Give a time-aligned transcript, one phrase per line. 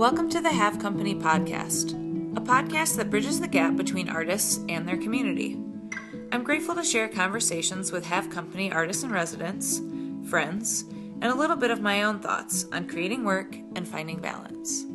[0.00, 1.90] Welcome to the Have Company podcast,
[2.34, 5.60] a podcast that bridges the gap between artists and their community.
[6.32, 9.82] I'm grateful to share conversations with Have Company artists and residents,
[10.26, 14.86] friends, and a little bit of my own thoughts on creating work and finding balance.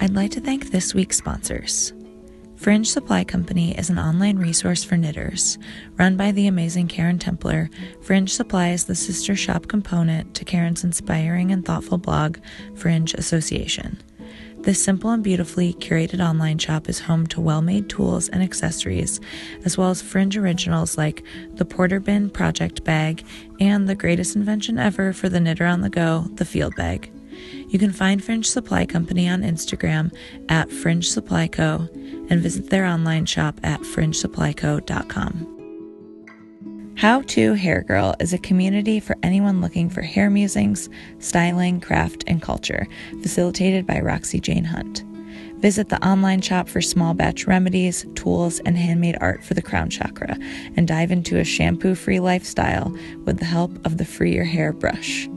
[0.00, 1.92] I'd like to thank this week's sponsors.
[2.60, 5.56] Fringe Supply Company is an online resource for knitters.
[5.96, 7.70] Run by the amazing Karen Templer,
[8.02, 12.36] Fringe Supply is the sister shop component to Karen's inspiring and thoughtful blog,
[12.74, 13.98] Fringe Association.
[14.58, 19.20] This simple and beautifully curated online shop is home to well made tools and accessories,
[19.64, 23.24] as well as fringe originals like the Porter Bin Project Bag
[23.58, 27.10] and the greatest invention ever for the knitter on the go, the Field Bag.
[27.68, 30.14] You can find Fringe Supply Company on Instagram
[30.48, 31.88] at Fringe Supply Co.
[32.30, 35.56] and visit their online shop at fringesupplyco.com.
[36.96, 42.24] How To Hair Girl is a community for anyone looking for hair musings, styling, craft,
[42.26, 42.86] and culture,
[43.22, 45.02] facilitated by Roxie Jane Hunt.
[45.60, 49.90] Visit the online shop for small batch remedies, tools, and handmade art for the crown
[49.90, 50.38] chakra,
[50.76, 54.74] and dive into a shampoo free lifestyle with the help of the Free Your Hair
[54.74, 55.28] brush.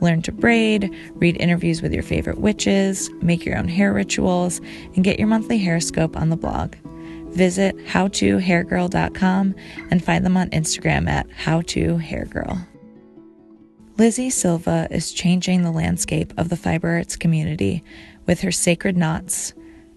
[0.00, 4.60] Learn to braid, read interviews with your favorite witches, make your own hair rituals,
[4.94, 6.74] and get your monthly hair scope on the blog.
[7.30, 9.54] Visit howtohairgirl.com
[9.90, 12.66] and find them on Instagram at howtohairgirl.
[13.98, 17.84] Lise Silva is changing the landscape of the fiber arts community
[18.26, 19.52] with her sacred knots,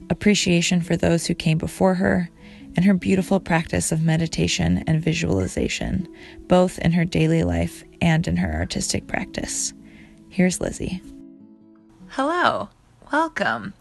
[0.10, 2.30] appreciation for those who came before her,
[2.76, 6.08] and her beautiful practice of meditation and visualization,
[6.48, 9.74] both in her daily life and in her artistic practice.
[10.34, 11.00] Here's Lise.
[12.10, 12.70] Hello,
[13.12, 13.74] welcome.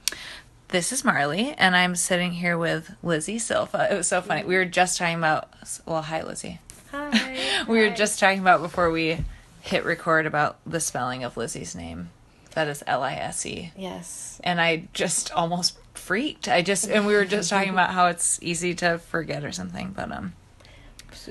[0.69, 3.89] This is Marley, and I'm sitting here with Lise Silva.
[3.91, 4.45] It was so funny.
[4.45, 5.49] We were just talking about,
[5.87, 6.59] well, hi, Lise.
[6.91, 7.65] Hi.
[7.69, 9.25] we were just talking about before we
[9.63, 12.11] hit record about the spelling of Lise's name.
[12.51, 13.73] That is L I S E.
[13.75, 14.39] Yes.
[14.45, 16.49] And I just almost freaked.
[16.49, 19.93] I just, and we were just talking about how it's easy to forget or something,
[19.97, 20.42] but, um, S-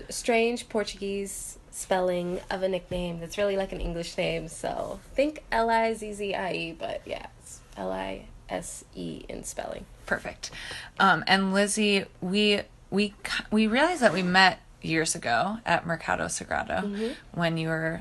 [0.10, 4.48] Strange Portuguese spelling of a nickname that's really like an English name.
[4.48, 9.24] So think L I Z Z I E, but yeah, it's L I S E
[9.30, 9.86] in spelling.
[10.06, 10.52] Perfect.
[11.00, 13.14] Um, and Lise, we we
[13.50, 18.00] we realized that we met years ago at Mercado Sagrado when you were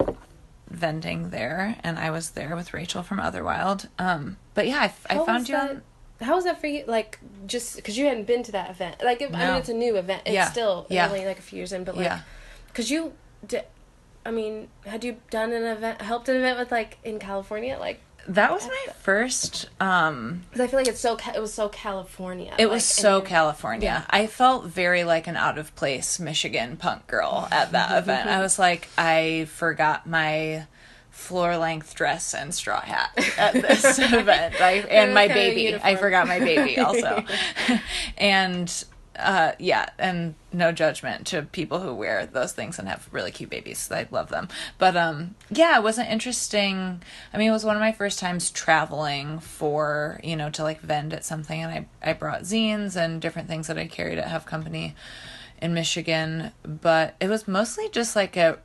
[0.68, 3.88] vending there, and I was there with Rachel from Otherwild.
[3.98, 5.82] Um, but yeah, I, How found you on.
[6.20, 6.84] How was that for you?
[6.86, 8.96] Like, just because you hadn't been to that event.
[9.02, 10.22] Like, it, I mean, it's a new event.
[10.26, 10.50] It's Yeah.
[10.50, 11.06] still Yeah.
[11.06, 12.20] only like a few years in, but like, Yeah.
[12.68, 13.14] because you
[13.46, 13.64] did.
[14.26, 17.78] I mean, had you done an event, helped an event with like in California?
[17.80, 19.70] Like, That was my first.
[19.80, 22.52] Um, because I feel like it's so it was so California.
[22.58, 23.86] it like, was so and- California.
[23.86, 24.02] Yeah.
[24.10, 28.28] I felt very like an out of place Michigan punk girl at that event.
[28.28, 30.66] I was like, I forgot my
[31.20, 34.60] floor length dress and straw hat at this event.
[34.60, 35.76] I and my baby.
[35.76, 37.24] I forgot my baby also.
[38.18, 38.84] and
[39.16, 43.50] uh yeah, and no judgment to people who wear those things and have really cute
[43.50, 43.90] babies.
[43.92, 44.48] I love them.
[44.78, 47.02] But um yeah, it was an interesting
[47.34, 50.80] I mean it was one of my first times traveling for, you know, to like
[50.80, 51.70] vend at something and
[52.02, 54.94] I I brought zines and different things that I carried at Have Company
[55.60, 58.58] in Michigan, but it was mostly just like a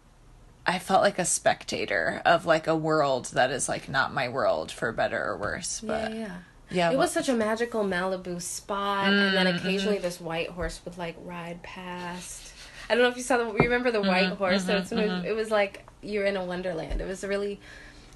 [0.68, 4.72] I felt like a spectator of like a world that is like not my world
[4.72, 5.82] for better or worse.
[5.86, 6.38] But yeah, yeah.
[6.72, 9.36] yeah, it was such a magical Malibu spot, and Mm-hmm.
[9.36, 12.54] then occasionally this white horse would like ride past.
[12.90, 13.46] I don't know if you saw the.
[13.46, 14.66] You remember the white Mm-hmm, horse?
[14.66, 17.02] So it's, it was like you're in a wonderland.
[17.02, 17.60] It was a really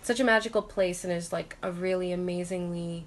[0.02, 3.06] such a magical place, and it's like a really amazingly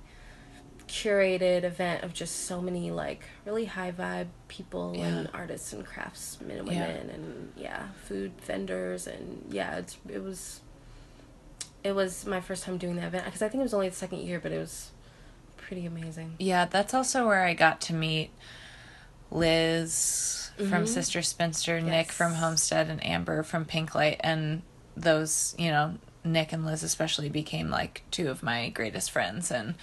[0.92, 6.58] curated event of just so many like really high vibe people and artists and craftsmen
[6.58, 6.86] and Yeah.
[6.86, 10.60] women and yeah food vendors and yeah it's it was
[11.82, 13.94] it was my first time doing that event because I think it was only the
[13.96, 14.90] second year but it was
[15.56, 18.30] pretty amazing Yeah, that's also where I got to meet
[19.30, 20.88] Liz from Mhm.
[20.88, 24.60] Sister Spinster, Nick from Homestead, and Amber from pink light And
[24.94, 29.50] those, you know, Nick and Liz especially became like two of my greatest friends.
[29.50, 29.74] And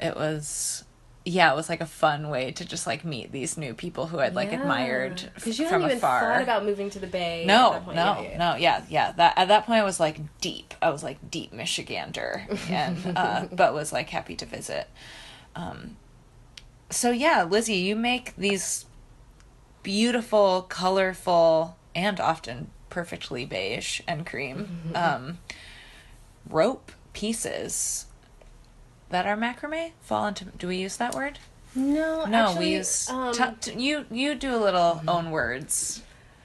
[0.00, 0.84] it was,
[1.24, 4.18] yeah, it was like a fun way to just like meet these new people who
[4.20, 6.20] I'd like admired because you from hadn't even afar.
[6.20, 7.96] thought about moving to the Bay at No, that point.
[7.96, 8.38] no, Yeah, yeah, yeah.
[8.38, 9.12] no, yeah, yeah.
[9.12, 10.74] That at that point I was like deep.
[10.82, 14.88] I was like deep Michigander, and uh, but was like happy to visit.
[15.56, 15.96] Um,
[16.90, 18.84] so yeah, Lise, you make these
[19.82, 25.38] beautiful, colorful, and often perfectly beige and cream um,
[26.48, 28.06] rope pieces
[29.14, 29.92] that are macrame.
[30.00, 30.44] Fall into?
[30.58, 31.38] Do we use that word?
[31.76, 33.08] no No, actually, we use.
[33.08, 36.02] um, t- t- you you do a little own words.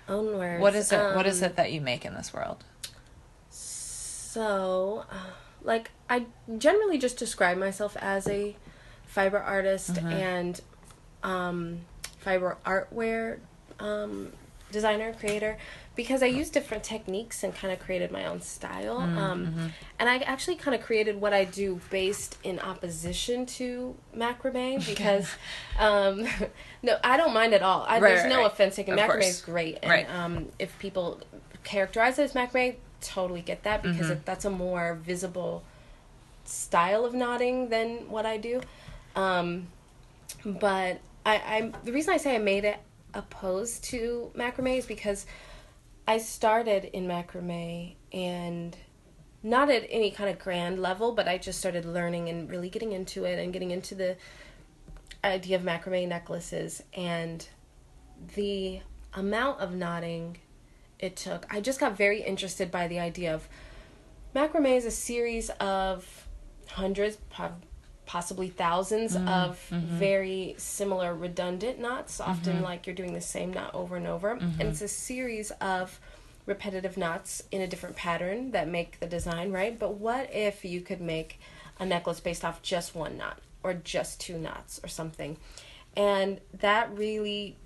[0.07, 1.16] own words What is it?
[1.16, 2.63] what is Um, it that you make in this world?
[3.50, 5.16] so uh,
[5.63, 6.25] like I
[6.57, 8.56] generally just describe myself as a
[9.07, 10.07] fiber artist Mm-hmm.
[10.07, 10.62] and
[11.24, 11.80] um,
[12.19, 13.39] fiber artwear
[13.80, 14.31] um,
[14.71, 15.57] designer creator
[15.95, 19.00] because I use different techniques and kind of created my own style.
[19.00, 19.68] Mm, Um, mm-hmm.
[20.00, 25.30] and I actually kind of created what I do based in opposition to macrame because,
[25.77, 26.25] um,
[26.83, 27.81] no, I don't mind at all.
[27.83, 28.45] I, Right, there's right, no right.
[28.51, 28.94] offense taken.
[28.94, 29.25] Of Macrame course.
[29.27, 31.19] is great, and um, if people
[31.63, 34.12] characterize it as macrame, totally get that because Mm-hmm.
[34.13, 35.63] it, that's a more visible
[36.45, 38.62] style of knotting than what I do.
[39.16, 39.68] Um,
[40.45, 42.77] but I, I the reason I say I made it
[43.14, 45.26] opposed to macrame is because
[46.08, 48.76] I started in macrame and
[49.44, 52.92] not at any kind of grand level, but I just started learning and really getting
[52.92, 54.18] into it and getting into the
[55.24, 57.48] idea of macrame necklaces and
[58.36, 58.82] the
[59.14, 60.38] amount of knotting
[61.00, 61.46] it took.
[61.50, 63.48] I just got very interested by the idea of
[64.36, 66.28] macrame is a series of
[66.68, 67.56] hundreds, po-
[68.10, 69.86] possibly 1000s mm, of mm-hmm.
[69.98, 72.64] very similar redundant knots, often mm-hmm.
[72.64, 74.32] like you're doing the same knot over and over.
[74.32, 74.62] And mm-hmm.
[74.62, 76.00] it's a series of
[76.48, 79.78] repetitive knots in a different pattern that make the design, right?
[79.78, 81.40] But what if you could make
[81.80, 85.38] a necklace based off just one knot or just two knots or something?
[85.96, 87.58] And that really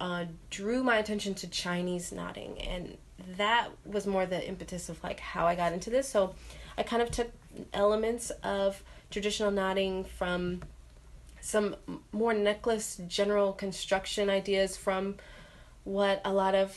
[0.00, 2.96] uh, drew my attention to Chinese knotting, and
[3.36, 6.08] that was more the impetus of like how I got into this.
[6.08, 6.34] So
[6.78, 7.30] I kind of took
[7.74, 8.82] elements of
[9.14, 10.60] traditional knotting from
[11.40, 11.76] some
[12.10, 15.14] more necklace general construction ideas from
[15.84, 16.76] what a lot of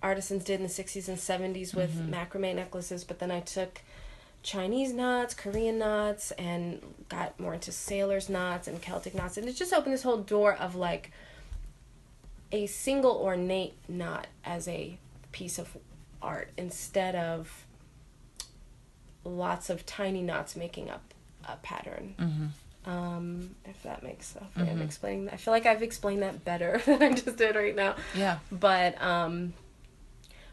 [0.00, 2.14] artisans did in the 60s and 70s with mm-hmm.
[2.14, 3.80] macrame necklaces, but then I took
[4.44, 9.56] Chinese knots, Korean knots, and got more into sailors knots and Celtic knots, and it
[9.56, 11.10] just opened this whole door of like
[12.52, 14.98] a single ornate knot as a
[15.32, 15.76] piece of
[16.22, 17.66] art instead of
[19.24, 21.11] lots of tiny knots making up
[21.48, 22.52] a pattern.
[22.84, 25.28] Um, if that makes sense, I'm explaining.
[25.30, 28.38] I feel like I've explained that better than I just did right now Yeah.
[28.50, 29.52] but um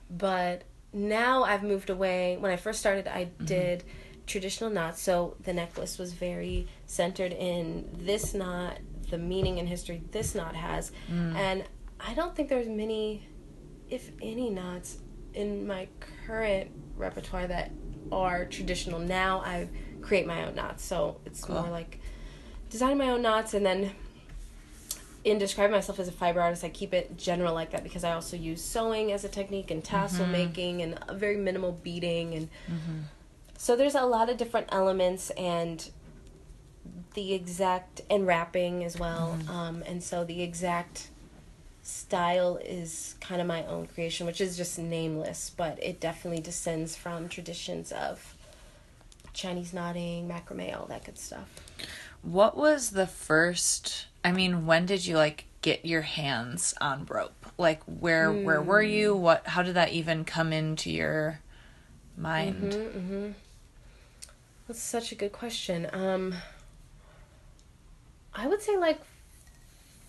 [0.09, 0.63] but
[0.93, 2.37] now I've moved away.
[2.39, 3.83] When I first started, I did
[4.25, 8.77] traditional knots, so the necklace was very centered in this knot,
[9.09, 11.63] the meaning and history this knot has, and
[11.99, 13.27] I don't think there's many,
[13.89, 14.97] if any, knots
[15.33, 15.87] in my
[16.25, 17.71] current repertoire that
[18.11, 18.99] are traditional.
[18.99, 19.67] Now I
[20.01, 21.61] create my own knots, so it's Cool.
[21.61, 21.99] more like
[22.69, 23.91] designing my own knots and then
[25.23, 28.13] in describing myself as a fiber artist, I keep it general like that because I
[28.13, 30.31] also use sewing as a technique and tassel mm-hmm.
[30.31, 32.99] making and a very minimal beading and mm-hmm.
[33.57, 35.89] so there's a lot of different elements and
[37.15, 39.37] the exact and wrapping as well.
[39.39, 39.51] Mm-hmm.
[39.51, 41.09] Um, and so the exact
[41.81, 46.95] style is kind of my own creation, which is just nameless, but it definitely descends
[46.95, 48.35] from traditions of
[49.33, 51.47] Chinese knotting, macrame, all that good stuff.
[52.21, 54.07] What was the first?
[54.23, 57.45] I mean, when did you like get your hands on rope?
[57.57, 59.15] Like, where where were you?
[59.15, 59.47] What?
[59.47, 61.39] How did that even come into your
[62.17, 62.73] mind?
[62.73, 63.31] Mm-hmm.
[64.67, 65.87] That's such a good question.
[65.93, 66.35] Um,
[68.33, 68.99] I would say like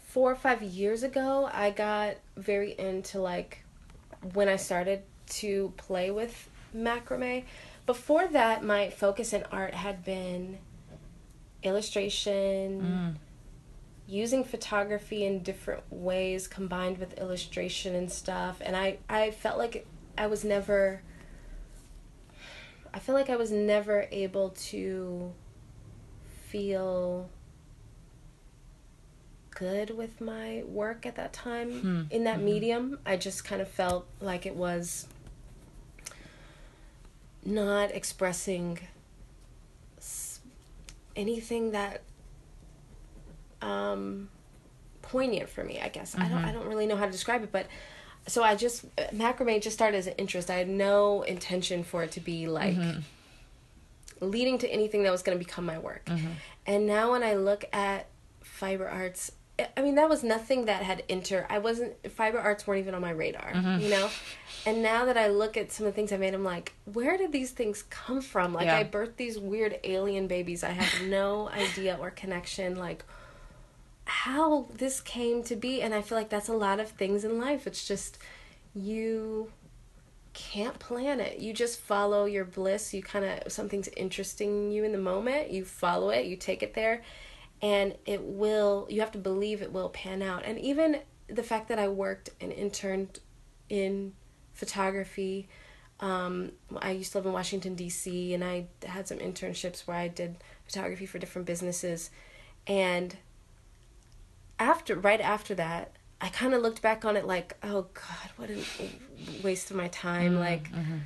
[0.08, 3.64] four or five years ago, I got very into like
[4.34, 7.44] when I started to play with macrame.
[7.90, 10.58] Before that, my focus in art had been
[11.64, 13.18] illustration,
[14.06, 18.58] using photography in different ways combined with illustration and stuff.
[18.60, 21.02] And I, I felt like I was never.
[22.94, 25.32] I feel like I was never able to
[26.46, 27.28] feel
[29.50, 32.02] good with my work at that time Hmm.
[32.10, 33.00] in that medium.
[33.04, 35.08] I just kind of felt like it was
[37.44, 38.78] not expressing
[41.16, 42.02] anything that
[43.62, 44.28] um
[45.02, 46.14] poignant for me, I guess.
[46.16, 46.58] I don't I mm-hmm.
[46.58, 47.66] don't really know how to describe it, but
[48.26, 50.50] so I just macrame just started as an interest.
[50.50, 53.00] I had no intention for it to be like mm-hmm.
[54.20, 56.04] leading to anything that was going to become my work.
[56.06, 56.32] Mm-hmm.
[56.66, 58.06] And now when I look at
[58.42, 59.32] fiber arts,
[59.76, 61.46] I- mean that was nothing that had entered.
[61.48, 63.80] I wasn't fiber arts weren't even on my radar, mm-hmm.
[63.80, 64.08] you know.
[64.66, 67.16] And now that I look at some of the things I made, I'm like, where
[67.16, 68.52] did these things come from?
[68.52, 68.78] Like Yeah.
[68.78, 70.62] I birthed these weird alien babies.
[70.62, 72.76] I have no idea or connection.
[72.76, 73.04] Like
[74.10, 77.38] how this came to be and i feel like that's a lot of things in
[77.38, 78.18] life it's just
[78.74, 79.52] you
[80.32, 84.90] can't plan it you just follow your bliss you kind of something's interesting you in
[84.90, 87.02] the moment you follow it you take it there
[87.62, 91.68] and it will you have to believe it will pan out and even the fact
[91.68, 93.20] that i worked and interned
[93.68, 94.12] in
[94.52, 95.48] photography
[96.00, 98.32] um, I used to live in Washington D.C.
[98.32, 102.10] and I had some internships where I did photography for different businesses,
[102.66, 103.16] and
[104.58, 108.50] after right after that, I kind of looked back on it like, oh God, what
[108.50, 108.62] a
[109.42, 110.32] waste of my time.
[110.32, 110.40] Mm-hmm.
[110.40, 110.98] Like, mm-hmm.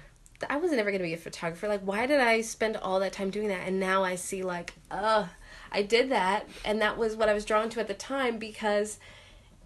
[0.48, 1.66] I was never gonna be a photographer.
[1.66, 3.66] Like, why did I spend all that time doing that?
[3.66, 5.26] And now I see like, ugh,
[5.74, 8.98] I did that, and that was what I was drawn to at the time because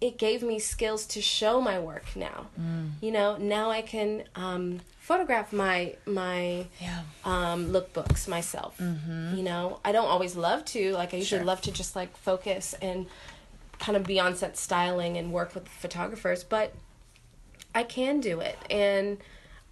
[0.01, 2.47] it gave me skills to show my work now.
[2.59, 2.91] Mm.
[3.01, 7.01] You know, now I can um, photograph my my yeah.
[7.25, 8.77] um, lookbooks myself.
[8.77, 9.37] Mm-hmm.
[9.37, 10.93] You know, I don't always love to.
[10.93, 11.45] Like I usually sure.
[11.45, 13.07] love to just like focus and
[13.79, 16.73] kind of be on set styling and work with photographers, but
[17.75, 19.17] I can do it and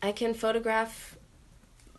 [0.02, 1.18] I can photograph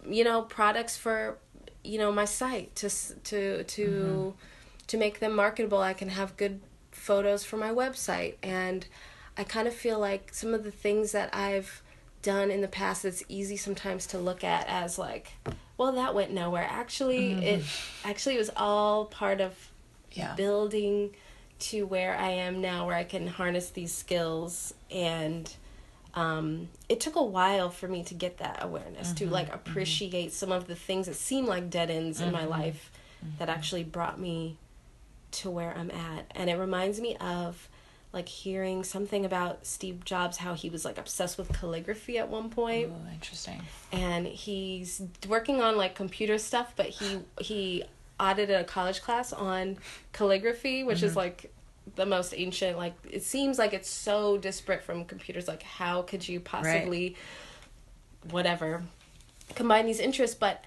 [0.08, 1.38] you know products for
[1.84, 4.30] you know my site to to to mm-hmm.
[4.86, 5.78] to make them marketable.
[5.78, 8.86] I can have good photos for my website and
[9.36, 11.82] I kind of feel like some of the things that I've
[12.22, 15.34] done in the past it's easy sometimes to look at as like
[15.76, 17.42] well that went nowhere actually mm-hmm.
[17.42, 17.64] it
[18.04, 19.54] actually it was all part of
[20.12, 20.34] yeah.
[20.34, 21.14] building
[21.58, 24.74] to where I am now, where I can harness these skills.
[24.90, 25.52] And
[26.18, 29.54] um, it took a while for me to get that awareness, mm-hmm, to like mm-hmm.
[29.54, 30.30] appreciate mm-hmm.
[30.30, 32.50] some of the things that seem like dead ends in my mm-hmm.
[32.50, 32.90] life
[33.38, 33.56] that mm-hmm.
[33.56, 34.56] actually brought me
[35.30, 36.26] to where I'm at.
[36.32, 37.68] And it reminds me of
[38.12, 42.50] like hearing something about Steve Jobs, how he was like obsessed with calligraphy at one
[42.50, 42.90] point.
[42.92, 43.62] Oh, interesting.
[43.92, 47.84] And he's working on like computer stuff, but he he
[48.18, 49.76] audited a college class on
[50.12, 51.06] calligraphy, which mm-hmm.
[51.06, 51.52] is like
[51.98, 56.26] the most ancient like it seems like it's so disparate from computers like how could
[56.26, 57.16] you possibly
[58.22, 58.32] right.
[58.32, 58.84] whatever
[59.54, 60.64] combine these interests but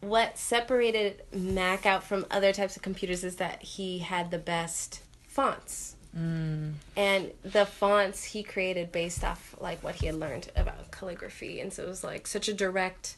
[0.00, 5.00] what separated mac out from other types of computers is that he had the best
[5.26, 6.72] fonts mm.
[6.94, 11.72] and the fonts he created based off like what he had learned about calligraphy and
[11.72, 13.16] so it was like such a direct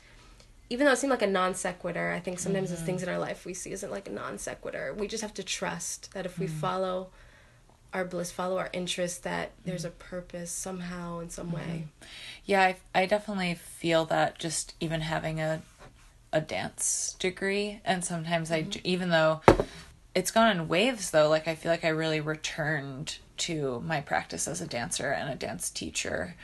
[0.71, 2.85] even though it seemed like a non sequitur, I think sometimes mm-hmm.
[2.85, 4.95] things in our life we see isn't like a non sequitur.
[4.97, 6.57] We just have to trust that if we mm-hmm.
[6.57, 7.11] follow
[7.95, 9.71] our bliss, follow our interests, that mm-hmm.
[9.71, 11.61] there's a purpose somehow in some way.
[11.63, 12.07] Mm-hmm.
[12.45, 15.63] Yeah, I, I definitely feel that just even having a
[16.33, 18.81] a dance degree, and sometimes I mm-hmm.
[18.85, 19.41] even though
[20.15, 24.47] it's gone in waves though, like I feel like I really returned to my practice
[24.47, 26.35] as a dancer and a dance teacher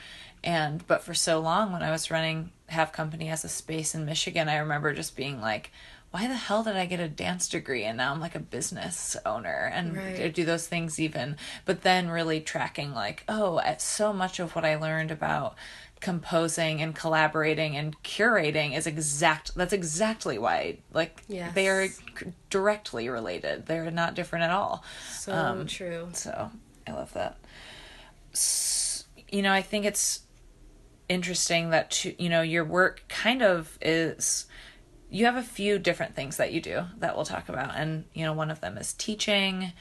[0.43, 4.05] and but for so long when I was running Have Company as a space in
[4.05, 5.71] Michigan, I remember just being like,
[6.11, 9.15] why the hell did I get a dance degree and now I'm like a business
[9.25, 10.33] owner and right.
[10.33, 11.37] do those things even?
[11.65, 15.55] But then really tracking like, oh, so much of what I learned about
[16.01, 21.53] composing and collaborating and curating is exact that's exactly why like yes.
[21.53, 21.87] they are
[22.49, 26.49] directly related they're not different at all so um, true so
[26.87, 27.37] i love that
[28.33, 30.21] so, you know i think it's
[31.07, 34.47] interesting that to, you know your work kind of is
[35.11, 38.23] you have a few different things that you do that we'll talk about and you
[38.23, 39.71] know one of them is teaching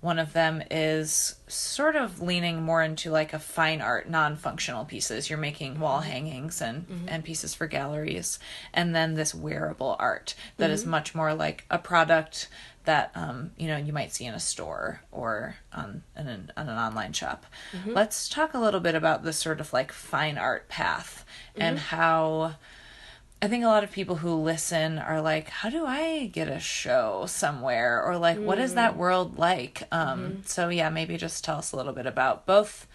[0.00, 5.28] one of them is sort of leaning more into like a fine art non-functional pieces
[5.28, 7.08] you're making wall hangings and mm-hmm.
[7.08, 8.38] and pieces for galleries
[8.72, 10.72] and then this wearable art that mm-hmm.
[10.72, 12.48] is much more like a product
[12.84, 16.78] that um, you know you might see in a store or on an, on an
[16.78, 17.44] online shop.
[17.72, 17.92] Mm-hmm.
[17.92, 21.62] Let's talk a little bit about the sort of like fine art path mm-hmm.
[21.62, 22.56] and how
[23.42, 26.60] I think a lot of people who listen are like, how do I get a
[26.60, 28.44] show somewhere or like mm.
[28.44, 28.96] what is that mm.
[28.96, 29.84] world like?
[29.90, 30.40] Um, mm-hmm.
[30.44, 32.86] so yeah, maybe just tell us a little bit about both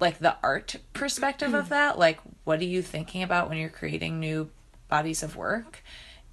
[0.00, 4.20] like the art perspective of that, like what are you thinking about when you're creating
[4.20, 4.48] new
[4.88, 5.82] bodies of work?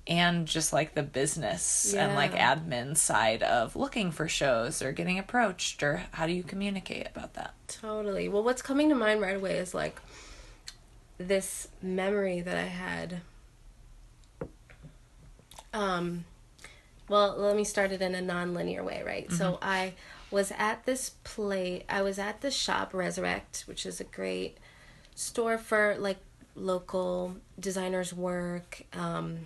[0.08, 2.06] and just like the business yeah.
[2.06, 6.44] and like admin side of looking for shows or getting approached or how do you
[6.44, 10.00] communicate about that totally well what's coming to mind right away is like
[11.17, 13.22] this memory that i had
[15.74, 16.25] um
[17.10, 19.36] well let me start it in a non-linear way right mm-hmm.
[19.36, 19.93] so i
[20.31, 24.57] was at this play i was at the shop resurrect which is a great
[25.15, 26.17] store for like
[26.55, 29.39] local designers work um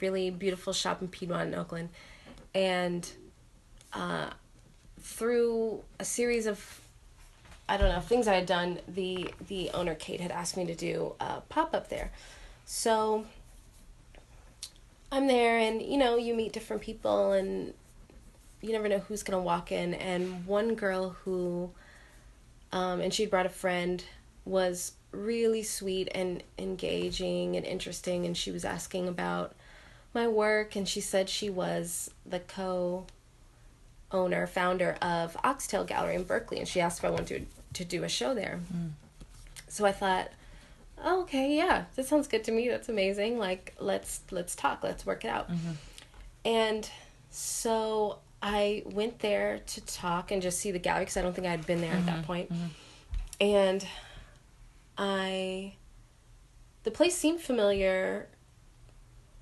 [0.00, 1.88] really beautiful shop in Piedmont in Oakland.
[2.54, 3.08] And
[3.92, 4.30] uh,
[5.00, 6.80] through a series of
[7.68, 10.74] I don't know things I had done, the the owner Kate had asked me to
[10.74, 12.12] do a pop up there.
[12.64, 13.26] So
[15.10, 17.74] I'm there, and you know you meet different people, and
[18.60, 19.94] you never know who's gonna walk in.
[19.94, 21.70] And one girl who,
[22.72, 24.04] um, and she brought a friend,
[24.44, 29.54] was really sweet and engaging and interesting, and she was asking about
[30.16, 33.06] my work and she said she was the co
[34.10, 38.04] owner founder of Oxtail Gallery in Berkeley and she asked if I wanted to, do
[38.04, 38.60] a show there.
[38.74, 38.90] Mm.
[39.68, 40.30] So I thought,
[41.02, 42.68] oh, okay, yeah, that sounds good to me.
[42.68, 43.38] That's amazing.
[43.38, 44.82] Like, let's let's talk.
[44.82, 45.50] Let's work it out.
[45.50, 45.72] Mm-hmm.
[46.44, 46.90] And
[47.30, 51.46] so I went there to talk and just see the gallery because I don't think
[51.46, 52.50] I had been there at that point.
[53.40, 53.86] And
[54.96, 55.74] I,
[56.84, 58.28] the place seemed familiar,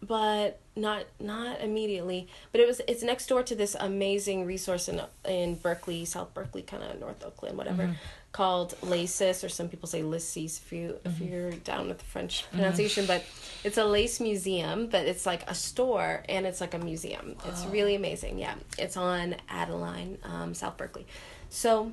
[0.02, 2.28] but not not immediately.
[2.52, 6.62] But it was it's next door to this amazing resource in in Berkeley, South Berkeley,
[6.62, 7.94] kind of North Oakland, whatever, mm-hmm.
[8.32, 11.24] called Lacis, or some people say Lacis if you if mm-hmm.
[11.24, 12.56] you're down with the French mm-hmm.
[12.56, 13.06] pronunciation.
[13.06, 13.24] But
[13.62, 17.36] it's a lace museum, but it's like a store and it's like a museum.
[17.46, 17.70] It's oh.
[17.70, 18.38] really amazing.
[18.38, 21.06] Yeah, it's on Adeline, um, South Berkeley.
[21.50, 21.92] So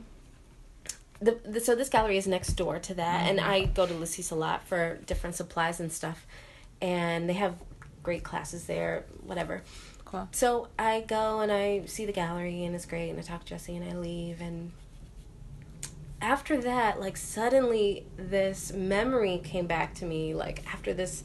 [1.22, 4.32] the, the so this gallery is next door to that, and I go to Lacis
[4.32, 6.26] a lot for different supplies and stuff,
[6.82, 7.56] and they have
[8.04, 9.62] great classes there, whatever.
[10.06, 10.28] Cool.
[10.32, 13.48] So I go and I see the gallery, and it's great, and I talk to
[13.48, 14.72] Jesse, and I leave, and
[16.22, 21.24] after that, like suddenly this memory came back to me, like after this,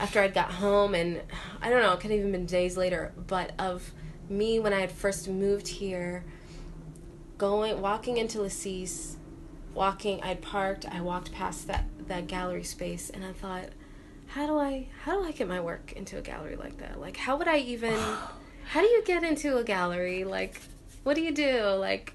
[0.00, 1.20] after I'd got home, and
[1.60, 3.92] I don't know, it could have even been days later, but of
[4.28, 6.24] me when I had first moved here,
[7.36, 9.16] going walking into Lacis,
[9.74, 13.68] walking I'd parked, I walked past that that gallery space and I thought,
[14.34, 17.00] how do I how do I get my work into a gallery like that?
[17.00, 17.94] Like how would I even
[18.64, 20.24] how do you get into a gallery?
[20.24, 20.60] Like
[21.02, 21.62] what do you do?
[21.78, 22.14] Like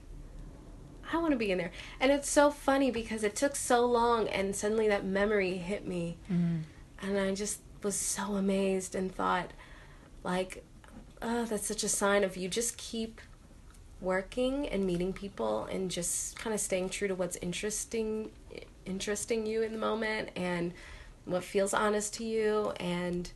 [1.11, 1.71] I want to be in there.
[1.99, 6.17] And it's so funny because it took so long and suddenly that memory hit me.
[6.31, 7.07] Mm-hmm.
[7.07, 9.51] And I just was so amazed and thought
[10.23, 10.63] like
[11.21, 13.21] oh, that's such a sign of you just keep
[14.01, 18.31] working and meeting people and just kind of staying true to what's interesting
[18.85, 20.73] interesting you in the moment and
[21.27, 23.31] what feels honest to you and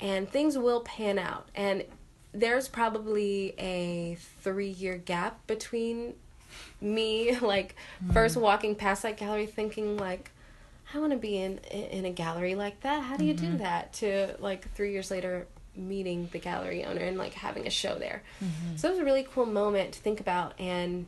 [0.00, 1.84] and things will pan out and
[2.32, 6.14] there's probably a 3 year gap between
[6.80, 8.12] me like hmm.
[8.12, 10.30] first walking past that gallery thinking like
[10.94, 13.02] I want to be in in a gallery like that.
[13.02, 13.58] How do you do mm-hmm.
[13.58, 13.92] that?
[13.94, 15.46] To like 3 years later
[15.76, 18.22] meeting the gallery owner and like having a show there.
[18.42, 18.76] Mm-hmm.
[18.76, 21.06] So it was a really cool moment to think about and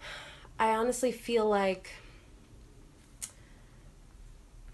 [0.58, 1.92] I honestly feel like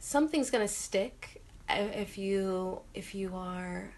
[0.06, 3.90] something's going to stick if you if you are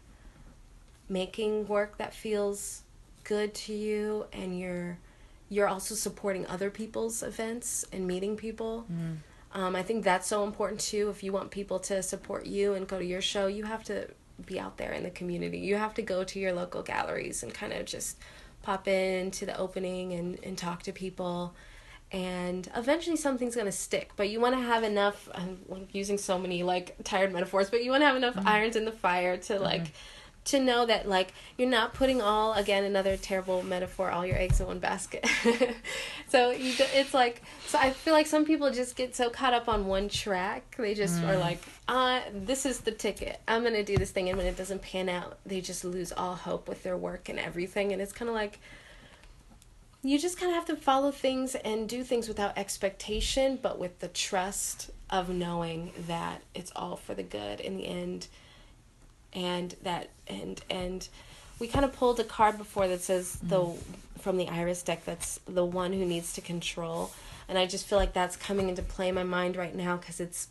[1.10, 2.82] making work that feels
[3.24, 4.96] good to you and you're
[5.50, 8.86] you're also supporting other people's events and meeting people.
[9.52, 11.10] Um, I think that's so important too.
[11.10, 14.08] If you want people to support you and go to your show, you have to
[14.46, 15.58] be out there in the community.
[15.58, 18.16] You have to go to your local galleries and kind of just
[18.62, 21.54] pop in to the opening and, and talk to people.
[22.10, 25.28] And eventually something's going to stick, but you want to have enough.
[25.34, 25.58] I'm
[25.92, 28.48] using so many like tired metaphors, but you want to have enough mm-hmm.
[28.48, 29.62] irons in the fire to mm-hmm.
[29.62, 29.92] like
[30.48, 34.60] to know that like you're not putting all again another terrible metaphor all your eggs
[34.60, 35.26] in one basket.
[36.28, 39.66] So you it's like so i feel like some people just get so caught up
[39.66, 41.40] on one track they just are mm.
[41.40, 43.40] like uh this is the ticket.
[43.48, 46.34] I'm gonna do this thing and when it doesn't pan out they just lose all
[46.34, 48.60] hope with their work and everything and it's kind of like
[50.02, 53.98] you just kind of have to follow things and do things without expectation but with
[53.98, 58.28] the trust of knowing that it's all for the good in the end.
[59.32, 61.06] And that and and
[61.58, 63.78] we kind of pulled a card before that says the mm.
[64.20, 67.10] from the iris deck that's the one who needs to control.
[67.48, 70.20] And i just feel like that's coming into play in my mind right now because
[70.20, 70.48] it's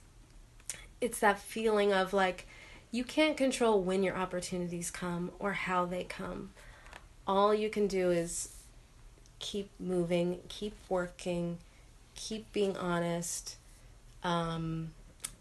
[0.99, 2.47] it's that feeling of like
[2.91, 6.51] you can't control when your opportunities come or how they come.
[7.27, 8.49] All you can do is
[9.39, 11.57] keep moving keep working
[12.15, 13.57] keep being honest
[14.23, 14.91] um,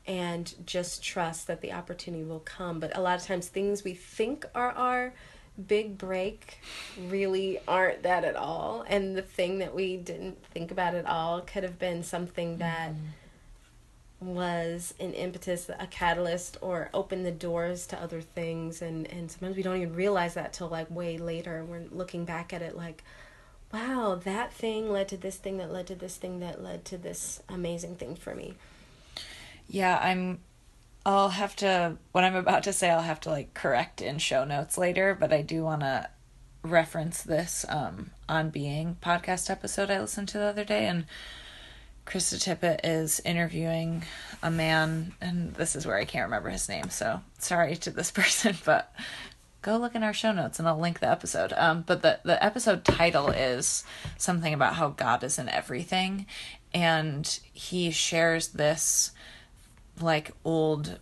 [0.06, 2.78] and just trust that the opportunity will come.
[2.78, 5.12] But a lot of times, things we think are our
[5.66, 6.58] big break
[7.08, 8.84] really aren't that at all.
[8.86, 12.92] And the thing that we didn't think about at all could have been something that
[14.20, 18.82] was an impetus, a catalyst, or opened the doors to other things.
[18.82, 21.64] And, and sometimes we don't even realize that till like way later.
[21.64, 23.02] We're looking back at it like,
[23.72, 26.98] wow, that thing led to this thing that led to this thing that led to
[26.98, 28.54] this amazing thing for me.
[29.68, 30.40] Yeah, I'm.
[31.04, 31.96] I'll have to.
[32.12, 35.16] What I'm about to say, I'll have to like correct in show notes later.
[35.18, 36.08] But I do want to
[36.62, 41.06] reference this um, on Being podcast episode I listened to the other day, and
[42.06, 44.04] Krista Tippett is interviewing
[44.42, 46.90] a man, and this is where I can't remember his name.
[46.90, 48.92] So sorry to this person, but
[49.66, 51.52] go look in our show notes and I'll link the episode.
[51.56, 53.84] Um, but the the episode title is
[54.16, 56.26] something about how God is in everything,
[56.72, 59.10] and he shares this
[60.00, 61.00] like old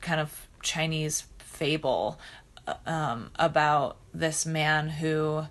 [0.00, 2.18] kind of Chinese fable
[2.66, 5.44] uh, um, about this man who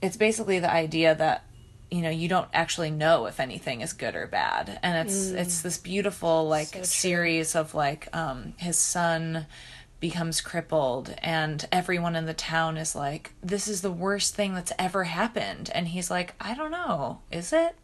[0.00, 1.44] it's basically the idea that
[1.90, 4.78] you know you don't actually know if anything is good or bad.
[4.80, 9.46] And it's it's this beautiful like So series of like um his son
[10.00, 14.72] becomes crippled and everyone in the town is like this is the worst thing that's
[14.78, 15.70] ever happened.
[15.74, 17.20] And he's like i don't know.
[17.30, 17.76] Is it?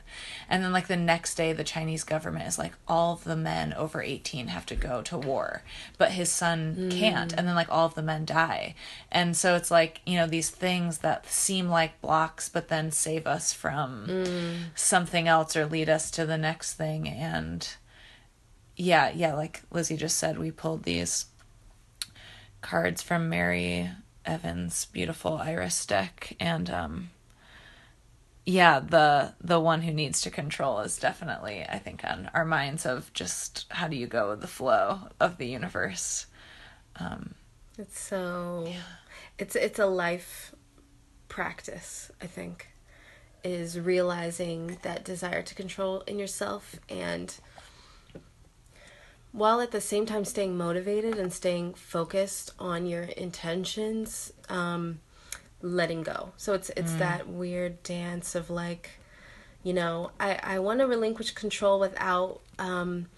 [0.49, 3.75] And then like the next day the chinese government is like all of the men
[3.75, 5.63] over 18 have to go to war
[5.99, 6.89] but his son hmm.
[6.89, 7.35] can't.
[7.35, 8.75] And then like all of the men die.
[9.13, 13.27] And so it's like you know these things that seem like blocks but then save
[13.27, 14.55] us from hmm.
[14.75, 17.07] something else or lead us to the next thing.
[17.07, 17.69] And
[18.75, 21.27] yeah yeah like Lise just said we pulled these
[22.61, 23.91] cards from Mary
[24.25, 27.11] Evans' beautiful iris deck and um
[28.45, 32.87] yeah the the one who needs to control is definitely I think on our minds
[32.87, 36.27] of just how do you go with the flow of the universe.
[36.99, 37.35] Um,
[37.79, 38.73] It's so
[39.39, 40.55] it's it's a life
[41.29, 42.69] practice, I think,
[43.45, 47.35] is realizing that desire to control in yourself and
[49.37, 54.99] while at the same time staying motivated and staying focused on your intentions, um,
[55.61, 56.33] letting go.
[56.39, 58.93] So it's it's that weird dance of like,
[59.63, 63.09] you know, I, I want to relinquish control without um,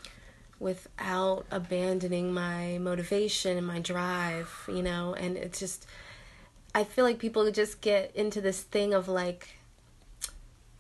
[0.59, 5.87] without abandoning my motivation and my drive, you know, and it's just
[6.75, 9.58] I feel like people just get into this thing of like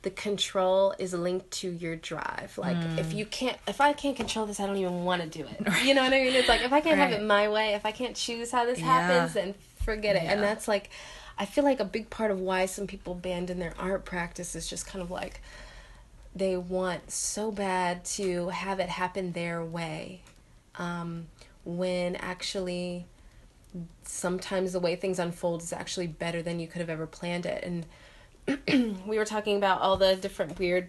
[0.02, 2.56] the control is linked to your drive.
[2.56, 5.44] Like if you can't if I can't control this, I don't even want to do
[5.46, 5.84] it.
[5.84, 6.34] You know what I mean?
[6.34, 8.78] It's like if I can't have it my way, if I can't choose how this
[8.78, 8.84] Yeah.
[8.84, 10.22] happens, then forget it.
[10.26, 10.90] And that's like
[11.37, 14.68] I feel like a big part of why some people abandon their art practice is
[14.68, 15.40] just kind of like
[16.34, 20.20] they want so bad to have it happen their way
[20.76, 21.26] um,
[21.64, 23.06] when actually
[24.04, 27.62] sometimes the way things unfold is actually better than you could have ever planned it
[27.64, 27.84] and
[29.06, 30.88] we were talking about all the different weird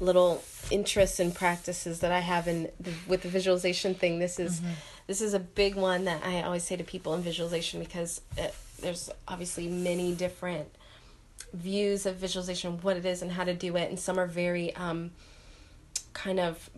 [0.00, 4.18] little interests and practices that I have in the, with the visualization thing.
[4.18, 4.60] This is
[5.06, 8.54] this is a big one that I always say to people in visualization because it,
[8.80, 10.68] there's obviously many different
[11.52, 14.74] views of visualization, what it is and how to do it, and some are very
[14.74, 15.12] um,
[16.12, 16.68] kind of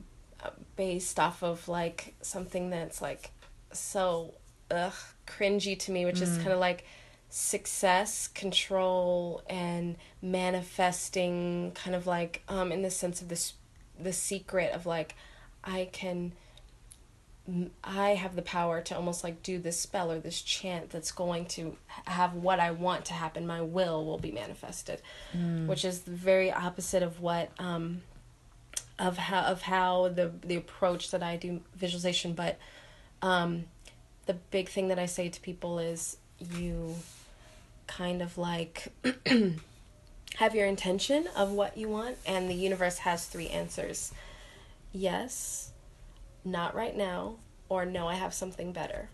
[0.42, 3.30] uh, based off of like something that's like
[3.72, 4.34] so
[4.70, 4.94] ugh
[5.26, 6.84] cringy to me, which is kind of like
[7.30, 13.54] success, control, and manifesting, kind of like um, in the sense of this
[14.00, 15.16] the secret of like
[15.64, 16.32] I can
[17.82, 21.46] I have the power to almost like do this spell or this chant that's going
[21.46, 23.46] to have what I want to happen.
[23.46, 25.00] My will will be manifested,
[25.66, 28.02] which is the very opposite of what um,
[28.98, 32.34] of how of how the the approach that I do visualization.
[32.34, 32.58] But
[33.22, 33.64] um,
[34.26, 36.18] the big thing that I say to people is
[36.54, 36.96] you
[37.88, 38.92] kind of like
[40.36, 44.12] have your intention of what you want, and the universe has three answers:
[44.92, 45.72] yes,
[46.44, 47.36] not right now,
[47.68, 49.08] or no, I have something better.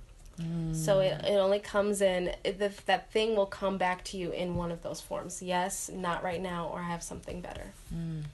[0.73, 1.31] So it, mm.
[1.31, 4.73] it only comes in it, the, that thing will come back to you in one
[4.73, 5.41] of those forms.
[5.41, 7.73] Yes, not right now, or I have something better.
[7.95, 8.25] Mm.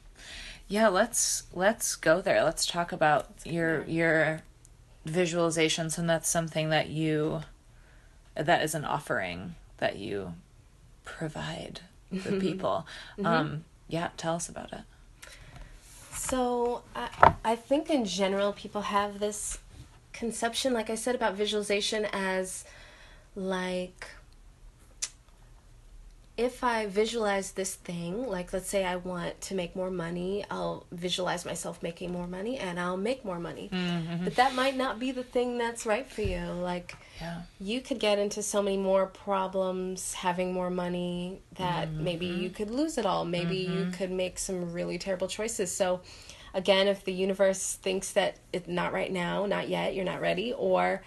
[0.67, 4.41] yeah let's let's go there let's talk about your your
[5.07, 7.43] visualizations and that's something that you
[8.35, 10.35] that is an offering that you
[11.05, 11.81] provide
[12.21, 12.87] for people.
[13.25, 14.81] Um yeah tell us about it.
[16.15, 19.59] So I I think in general people have this
[20.13, 22.65] conception, like I said, about visualization as
[23.35, 24.07] like
[26.37, 30.87] if I visualize this thing, like let's say I want to make more money, I'll
[30.91, 33.69] visualize myself making more money and I'll make more money.
[33.73, 34.25] Mm-hmm.
[34.25, 36.41] But that might not be the thing that's right for you.
[36.41, 42.05] Like yeah you could get into so many more problems having more money that mm-hmm.
[42.05, 43.25] maybe you could lose it all.
[43.25, 43.91] Maybe you mm-hmm.
[43.93, 45.71] could make some really terrible choices.
[45.71, 46.01] So,
[46.55, 50.55] again, if the universe thinks that it's not right now, not yet, you're not ready,
[50.55, 51.03] or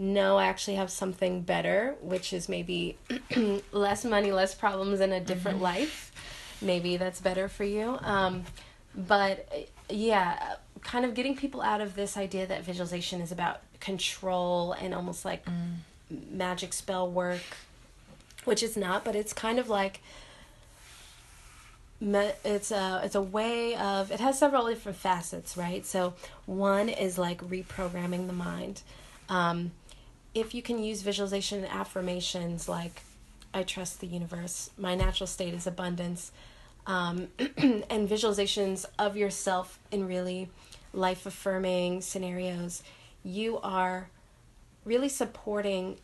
[0.00, 2.96] no, I actually have something better, which is maybe
[3.72, 6.12] less money, less problems, and a different life,
[6.62, 7.98] maybe that's better for you.
[8.02, 8.44] Um,
[8.94, 14.72] but yeah, kind of getting people out of this idea that visualization is about control
[14.72, 15.44] and almost like
[16.30, 17.42] magic spell work,
[18.44, 20.00] which it's not, but it's kind of like
[22.00, 25.84] me- it's a it's a way of it has several different facets, right?
[25.84, 26.14] So
[26.46, 28.82] one is like reprogramming the mind.
[29.28, 29.72] Um,
[30.34, 33.02] if you can use visualization and affirmations like
[33.52, 36.32] I trust the universe, my natural state is abundance,
[36.86, 40.50] um, and visualizations of yourself in really
[40.92, 42.82] life affirming scenarios,
[43.22, 44.08] you are
[44.84, 45.98] really supporting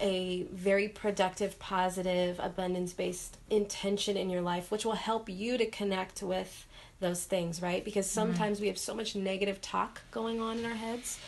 [0.00, 5.66] a very productive, positive, abundance based intention in your life, which will help you to
[5.66, 6.66] connect with
[7.00, 7.84] those things, right?
[7.84, 8.20] Because mm-hmm.
[8.20, 8.62] sometimes mm-hmm.
[8.62, 11.18] we have so much negative talk going on in our heads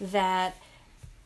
[0.00, 0.56] that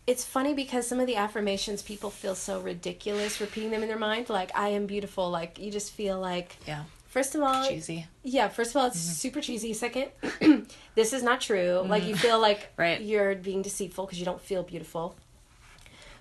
[0.07, 3.99] it's funny because some of the affirmations people feel so ridiculous repeating them in their
[3.99, 4.29] mind.
[4.29, 5.31] Like i am beautiful.
[5.31, 6.85] Like you just feel like yeah.
[7.09, 8.07] first of all cheesy.
[8.23, 9.13] Yeah first of all it's mm-hmm.
[9.13, 9.73] super cheesy.
[9.73, 10.11] Second
[10.95, 11.79] this is not true.
[11.81, 11.91] Mm-hmm.
[11.91, 13.01] like you feel like right.
[13.01, 15.17] you're being deceitful because you don't feel beautiful.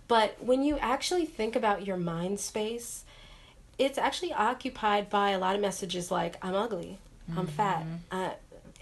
[0.08, 3.04] But when you actually think about your mind space
[3.78, 6.98] it's actually occupied by a lot of messages like i'm ugly.
[7.36, 7.82] I'm fat.
[7.82, 7.96] Mm-hmm.
[8.12, 8.30] uh,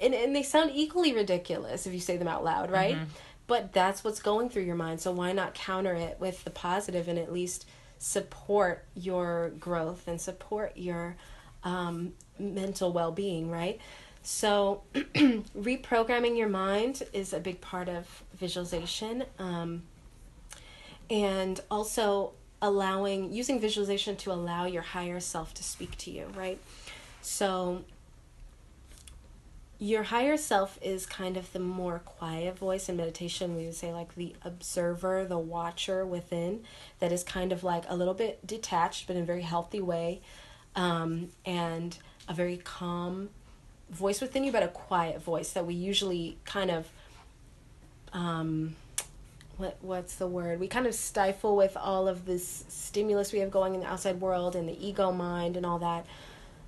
[0.01, 2.95] and, and they sound equally ridiculous if you say them out loud right?
[2.95, 5.01] Mm-hmm but that's what's going through your mind.
[5.01, 7.65] So why not counter it with the positive and at least
[7.97, 11.15] support your growth and support your
[11.63, 13.79] um, mental well-being right?
[14.21, 19.83] So reprogramming your mind is a big part of visualization um,
[21.09, 26.59] and also allowing using visualization to allow your higher self to speak to you right?
[27.21, 27.83] So
[29.83, 33.57] your higher self is kind of the more quiet voice in meditation.
[33.57, 36.63] We would say like the observer the watcher within
[36.99, 40.21] that is kind of like a little bit detached but in a very healthy way
[40.77, 41.97] um, and
[42.29, 43.29] a very calm
[43.89, 46.87] voice within you but a quiet voice that we usually kind of
[48.13, 48.77] um,
[49.57, 50.61] what what's the word?
[50.61, 54.21] We kind of stifle with all of this stimulus we have going in the outside
[54.21, 56.05] world and the ego mind and all that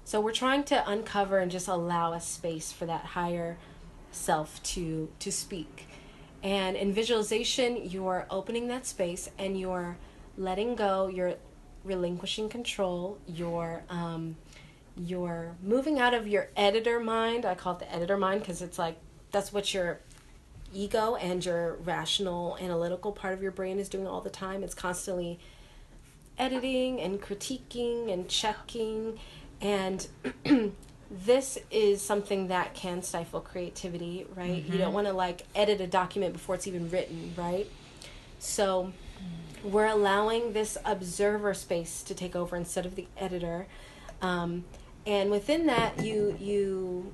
[0.05, 3.57] so we're trying to uncover and just allow a space for that higher
[4.11, 5.87] self to to speak.
[6.43, 9.97] And in visualization, you're opening that space and you're
[10.37, 11.33] letting go, you're
[11.83, 14.37] relinquishing control, you're um,
[14.95, 17.43] you're moving out of your editor mind.
[17.43, 18.97] I call it the editor mind because it's like
[19.31, 19.99] that's what your
[20.71, 24.63] ego and your rational analytical part of your brain is doing all the time.
[24.63, 25.39] It's constantly
[26.37, 29.17] editing and critiquing and checking
[29.61, 30.07] and
[31.11, 34.63] this is something that can stifle creativity, right?
[34.63, 34.71] Mm-hmm.
[34.71, 34.93] You don't mm-hmm.
[34.93, 37.69] want to like edit a document before it's even written, right?
[38.39, 38.91] So
[39.63, 43.67] we're allowing this observer space to take over instead of the editor.
[44.21, 44.65] Um,
[45.05, 47.13] and within that, you you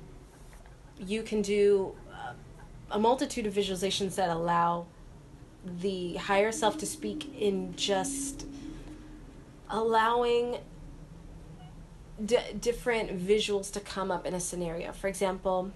[0.98, 1.94] you can do
[2.90, 4.86] a multitude of visualizations that allow
[5.64, 8.46] the higher self to speak in just
[9.70, 10.58] allowing
[12.24, 14.92] d- different visuals to come up in a scenario.
[14.92, 15.70] For example,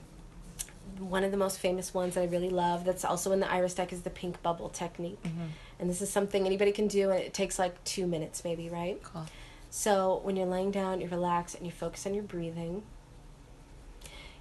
[0.99, 3.75] one of the most famous ones that I really love that's also in the iris
[3.75, 5.23] deck is the pink bubble technique.
[5.23, 5.47] Mm-hmm.
[5.79, 9.03] And this is something anybody can do and it takes like 2 minutes maybe, right?
[9.03, 9.27] Cool.
[9.69, 12.83] So, when you're laying down, you relax and you focus on your breathing.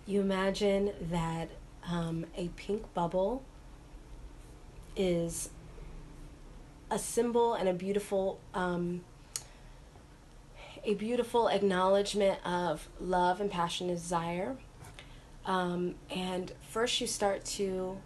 [0.05, 1.49] You imagine that
[1.89, 3.43] um, a pink bubble
[4.95, 5.49] is
[6.89, 9.01] a symbol and a beautiful um,
[10.86, 14.56] a beautiful acknowledgement of love and passion and desire.
[15.45, 17.98] Um, and first, you start to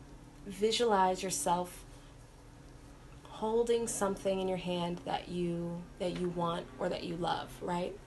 [0.46, 1.86] visualize yourself
[3.24, 7.50] holding something in your hand that you that you want or that you love.
[7.62, 7.98] Right?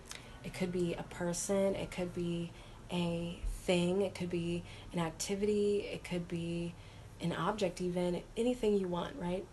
[0.44, 1.74] It could be a person.
[1.74, 2.50] It could be
[2.90, 4.02] a thing.
[4.02, 5.88] It could be an activity.
[5.92, 6.74] It could be
[7.20, 7.80] an object.
[7.80, 9.14] Even anything you want.
[9.18, 9.46] Right?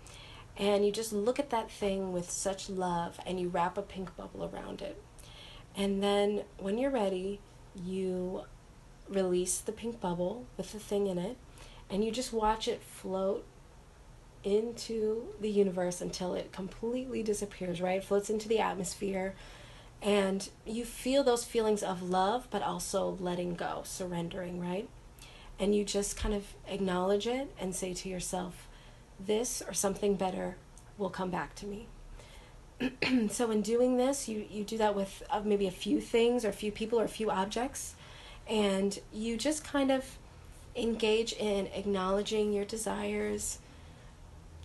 [0.60, 4.16] and you just look at that thing with such love and you wrap a pink
[4.18, 5.02] bubble around it.
[5.80, 7.40] And then when you're ready,
[7.74, 8.44] you
[9.08, 11.38] release the pink bubble with the thing in it,
[11.90, 13.46] and you just watch it float
[14.44, 18.00] into the universe until it completely disappears, right?
[18.00, 19.36] It floats into the atmosphere.
[20.02, 24.88] And you feel those feelings of love, but also letting go, surrendering, right?
[25.60, 28.68] And you just kind of acknowledge it and say to yourself,
[29.18, 30.58] this or something better
[30.98, 31.88] will come back to me.
[33.30, 36.50] so in doing this, you, you do that with uh, maybe a few things or
[36.50, 37.96] a few people or a few objects,
[38.48, 40.18] and you just kind of
[40.76, 43.60] engage in acknowledging your desires,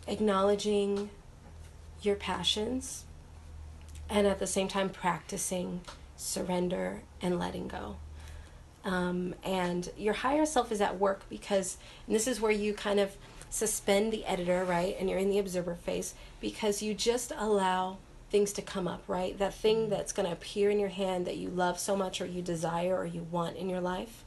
[0.07, 1.11] acknowledging
[2.03, 3.05] your passions,
[4.09, 5.81] and at the same time practicing
[6.16, 7.96] surrender and letting go.
[8.85, 13.16] Um, and your higher self is at work because this is where you kind of
[13.55, 14.97] suspend the editor, right?
[14.99, 19.38] And you're in the observer phase because you just allow things to come up, right?
[19.38, 19.90] That thing mm-hmm.
[19.90, 22.97] that's going to appear in your hand that you love so much or you desire
[22.97, 24.25] or you want in your life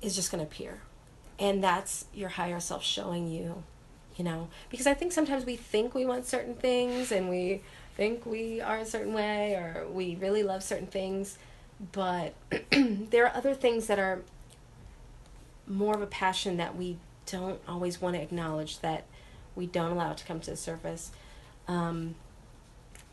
[0.00, 0.80] is just going to appear.
[1.38, 3.64] And that's your higher self showing you,
[4.16, 7.60] you know, because I think sometimes we think we want certain things and we
[7.96, 11.36] think we are a certain way or we really love certain things,
[11.92, 12.32] but
[12.70, 14.22] there are other things that are
[15.66, 16.96] more of a passion that we
[17.30, 19.04] don't always want to acknowledge that
[19.54, 21.10] we don't allow it to come to the surface.
[21.66, 22.14] Um,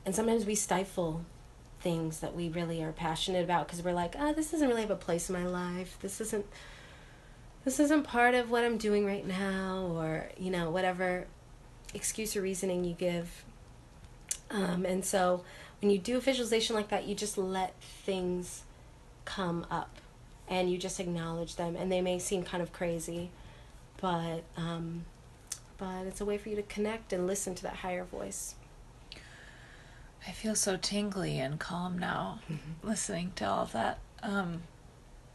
[0.06, 1.25] and sometimes we stifle
[1.82, 4.91] things that we really are passionate about because we're like, oh, this doesn't really have
[4.91, 5.97] a place in my life.
[6.01, 6.45] This isn't
[7.63, 11.25] this isn't part of what I'm doing right now, or you know, whatever
[11.93, 13.43] excuse or reasoning you give.
[14.51, 15.43] Um, and so
[15.82, 18.63] when you do a visualization like that, you just let things
[19.25, 19.97] come up
[20.47, 23.32] and you just acknowledge them and they may seem kind of crazy
[24.01, 25.05] but um,
[25.77, 28.55] but it's a way for you to connect and listen to that higher voice
[30.27, 32.88] i feel so tingly and calm now mm-hmm.
[32.88, 34.63] listening to all of that um,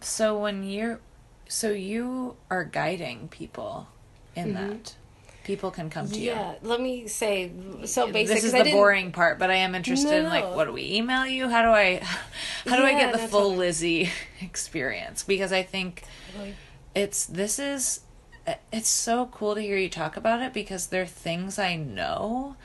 [0.01, 1.01] so when you're
[1.49, 3.88] so you are guiding people
[4.37, 4.68] in mm-hmm.
[4.68, 4.94] that
[5.44, 6.31] people can come to yeah, you.
[6.31, 7.51] Yeah, let me say
[7.85, 8.37] so basic.
[8.37, 10.85] This is the boring part, but I am interested no, in like what do we
[10.92, 11.49] email you?
[11.49, 11.96] How do I
[12.66, 13.57] how do yeah, I get the full.
[13.57, 14.09] Lise
[14.40, 15.25] experience?
[15.25, 16.05] Because I think
[16.94, 18.01] it's this is
[18.73, 22.57] it's so cool to hear you talk about it because there are things I know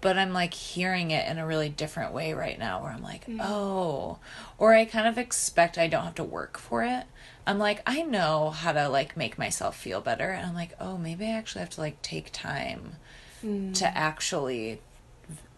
[0.00, 3.22] but I'm like hearing it in a really different way right now where I'm like,
[3.22, 3.40] mm-hmm.
[3.42, 4.18] oh,
[4.56, 7.04] or I kind of expect I don't have to work for it.
[7.46, 10.30] I'm like, I know how to like make myself feel better.
[10.30, 12.96] And I'm like, oh, maybe I actually have to like take time
[13.44, 13.74] mm.
[13.74, 14.80] to actually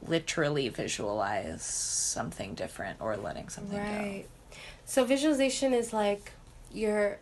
[0.07, 4.25] literally visualize something different or letting something right.
[4.51, 4.57] go.
[4.87, 6.33] So visualization is like
[6.73, 7.19] you're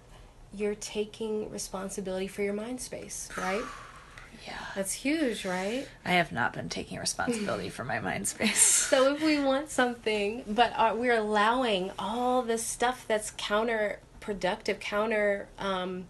[0.55, 3.63] you're taking responsibility for your mind space, right?
[4.47, 4.55] Yeah.
[4.77, 5.87] That's huge, right?
[6.05, 8.63] I have not been taking responsibility for my mind space.
[8.63, 14.79] So if we want something, but are, we're allowing all this stuff that's counter productive,
[14.81, 16.07] counter, um,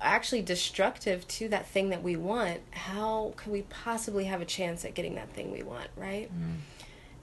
[0.00, 4.84] actually destructive to that thing that we want, how could we possibly have a chance
[4.84, 6.30] at getting that thing we want, right?
[6.32, 6.56] Mm.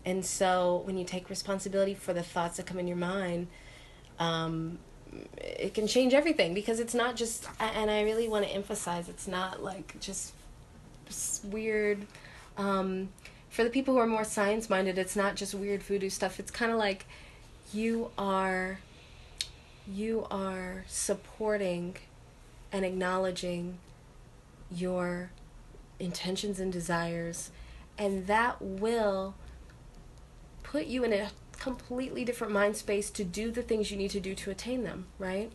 [0.06, 3.48] And so when you take responsibility for the thoughts that come in your mind,
[4.18, 4.80] um,
[5.38, 9.28] it can change everything because it's not just, and I really want to emphasize, it's
[9.28, 10.34] not like just
[11.44, 12.06] weird.
[12.58, 13.10] Um,
[13.50, 16.40] for the people who are more science minded, it's not just weird voodoo stuff.
[16.40, 17.06] It's kind of like
[17.74, 18.80] you are
[19.88, 21.96] you are supporting
[22.72, 23.80] and acknowledging
[24.72, 25.32] your
[26.00, 27.50] intentions and desires,
[27.98, 29.34] and that will
[30.62, 34.20] put you in a completely different mind space to do the things you need to
[34.20, 35.52] do to attain them, right?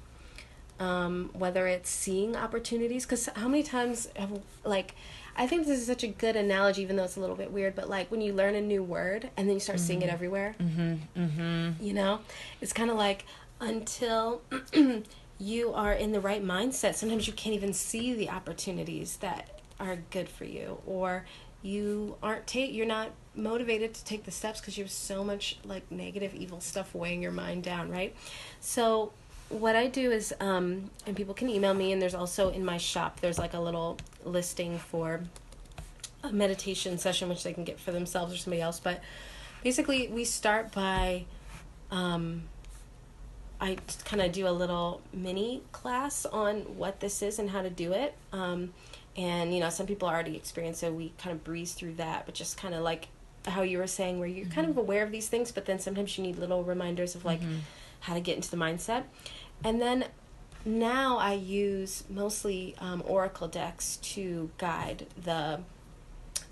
[0.79, 4.95] Um, whether it's seeing opportunities, because how many times have, like,
[5.37, 7.75] I think this is such a good analogy, even though it's a little bit weird,
[7.75, 9.87] but like when you learn a new word and then you start mm-hmm.
[9.87, 10.15] seeing it mm-hmm.
[10.15, 11.21] everywhere, mm-hmm.
[11.21, 11.85] Mm-hmm.
[11.85, 12.21] you know,
[12.61, 13.25] it's kind of like,
[13.61, 14.43] until
[15.39, 16.95] you are in the right mindset.
[16.95, 21.25] Sometimes you can't even see the opportunities that are good for you, or
[21.63, 25.59] you aren't take you're not motivated to take the steps because you have so much
[25.65, 28.15] like negative, evil stuff weighing your mind down, right?
[28.61, 29.13] So
[29.49, 32.79] what I do is, um, and people can email me, and there's also in my
[32.79, 35.21] shop, there's like a little listing for
[36.23, 38.81] a meditation session, which they can get for themselves or somebody else.
[38.81, 39.03] But
[39.63, 41.27] basically, we start by
[41.91, 42.45] um,
[43.61, 47.71] I kind of do a little mini class on what this is and how to
[47.71, 48.15] do it.
[48.33, 48.75] Um,
[49.17, 50.93] and you know, some people already experience it.
[50.93, 53.09] We kind of breeze through that, but just kind of like
[53.47, 54.55] how you were saying, where you're mm-hmm.
[54.55, 57.41] kind of aware of these things, but then sometimes you need little reminders of like
[57.41, 57.59] mm-hmm.
[58.01, 59.05] how to get into the mindset.
[59.63, 60.07] And then
[60.65, 65.61] now I use mostly um, Oracle decks to guide the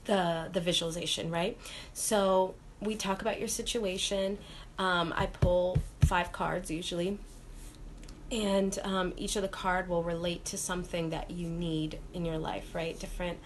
[0.04, 1.56] the the visualization, right?
[1.94, 4.38] So we talk about your situation.
[4.78, 7.18] Um, I pull five cards usually,
[8.30, 12.38] and um, each of the card will relate to something that you need in your
[12.38, 12.98] life, right?
[12.98, 13.38] Different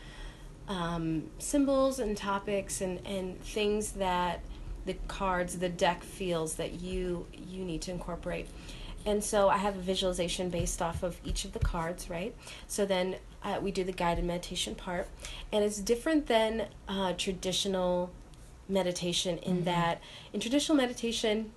[0.69, 4.41] um, symbols and topics and and things that
[4.85, 8.49] the cards, the deck feels that you you need to incorporate.
[9.05, 12.35] And so I have a visualization based off of each of the cards, right?
[12.67, 15.09] So then uh, we do the guided meditation part,
[15.53, 18.11] and it's different than uh, traditional
[18.69, 19.65] meditation in mm-hmm.
[19.65, 20.01] that
[20.33, 21.53] in traditional meditation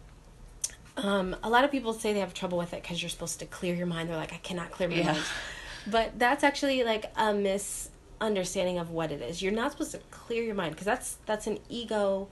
[0.98, 3.46] um, a lot of people say they have trouble with it because you're supposed to
[3.46, 5.12] clear your mind they're like i cannot clear my yeah.
[5.14, 5.24] mind
[5.88, 7.34] but that's actually like a
[8.20, 9.42] misunderstanding of what it is.
[9.42, 12.28] You're not supposed to clear your mind because that's that's an ego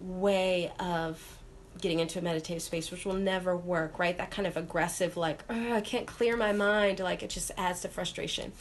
[0.00, 1.38] way of
[1.80, 4.16] getting into a meditative space which will never work right?
[4.18, 7.88] That kind of aggressive like i can't clear my mind like it just adds to
[7.88, 8.52] frustration.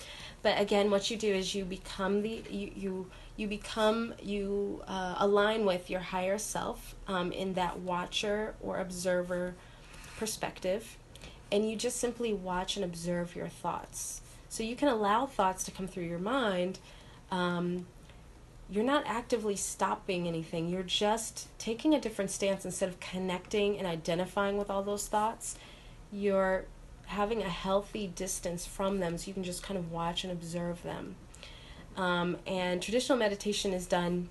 [0.41, 5.15] But again what you do is you become the you, you you become you uh,
[5.17, 9.55] align with your higher self um, in that watcher or observer
[10.17, 10.97] perspective
[11.51, 15.71] and you just simply watch and observe your thoughts so you can allow thoughts to
[15.71, 16.79] come through your mind.
[17.31, 17.85] Um,
[18.69, 20.67] you're not actively stopping anything.
[20.67, 25.57] You're just taking a different stance instead of connecting and identifying with all those thoughts.
[26.11, 26.65] You're
[27.05, 30.83] having a healthy distance from them so you can just kind of watch and observe
[30.83, 31.15] them.
[31.95, 34.29] Um, and traditional meditation is done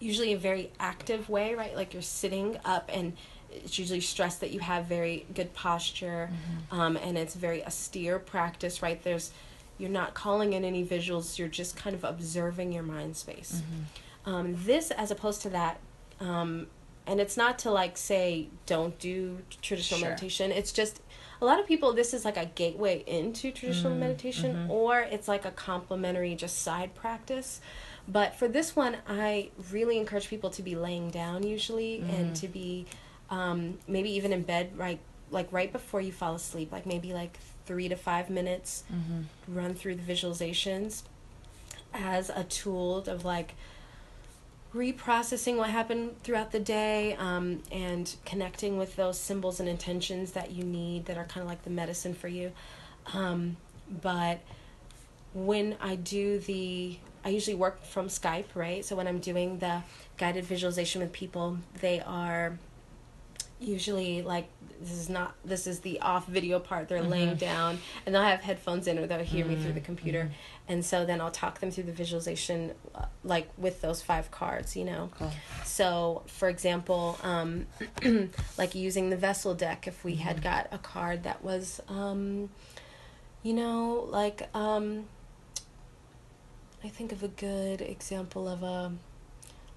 [0.00, 1.76] usually a very active way, right?
[1.76, 3.16] Like you're sitting up and
[3.54, 6.80] it's usually stressed that you have very good posture mm-hmm.
[6.80, 9.02] um, and it's very austere practice, right?
[9.02, 9.32] There's
[9.78, 13.62] you're not calling in any visuals, you're just kind of observing your mind space.
[13.62, 14.34] Mm-hmm.
[14.34, 15.80] Um, this, as opposed to that,
[16.20, 16.68] um,
[17.06, 20.08] and it's not to like say don't do traditional sure.
[20.10, 21.00] meditation, it's just
[21.42, 24.70] a lot of people this is like a gateway into traditional mm, meditation mm-hmm.
[24.70, 27.60] or it's like a complementary just side practice
[28.06, 32.46] but for this one i really encourage people to be laying down usually and to
[32.46, 32.86] be
[33.32, 37.38] um, maybe even in bed right like right before you fall asleep like maybe like
[37.64, 39.22] three to five minutes mm-hmm.
[39.48, 41.02] run through the visualizations
[41.94, 43.54] as a tool of like
[44.74, 50.50] reprocessing what happened throughout the day um, and connecting with those symbols and intentions that
[50.50, 52.52] you need that are kind of like the medicine for you.
[53.12, 53.56] Um,
[54.00, 54.40] but
[55.34, 58.82] when I do the, I usually work from Skype, right?
[58.82, 59.82] So when I'm doing the
[60.16, 62.58] guided visualization with people, they are
[63.62, 64.48] usually like
[64.80, 67.10] this is not this is the off video part they're mm-hmm.
[67.10, 69.54] laying down and they'll have headphones in or they'll hear mm-hmm.
[69.54, 69.86] me through the mm-hmm.
[69.86, 70.72] computer mm-hmm.
[70.72, 74.76] and so then i'll talk them through the visualization uh, like with those five cards
[74.76, 75.30] you know cool.
[75.64, 77.66] so for example um,
[78.58, 80.44] like using the vessel deck if we had mm-hmm.
[80.44, 82.50] got a card that was um,
[83.42, 85.04] you know like um,
[86.82, 88.92] i think of a good example of a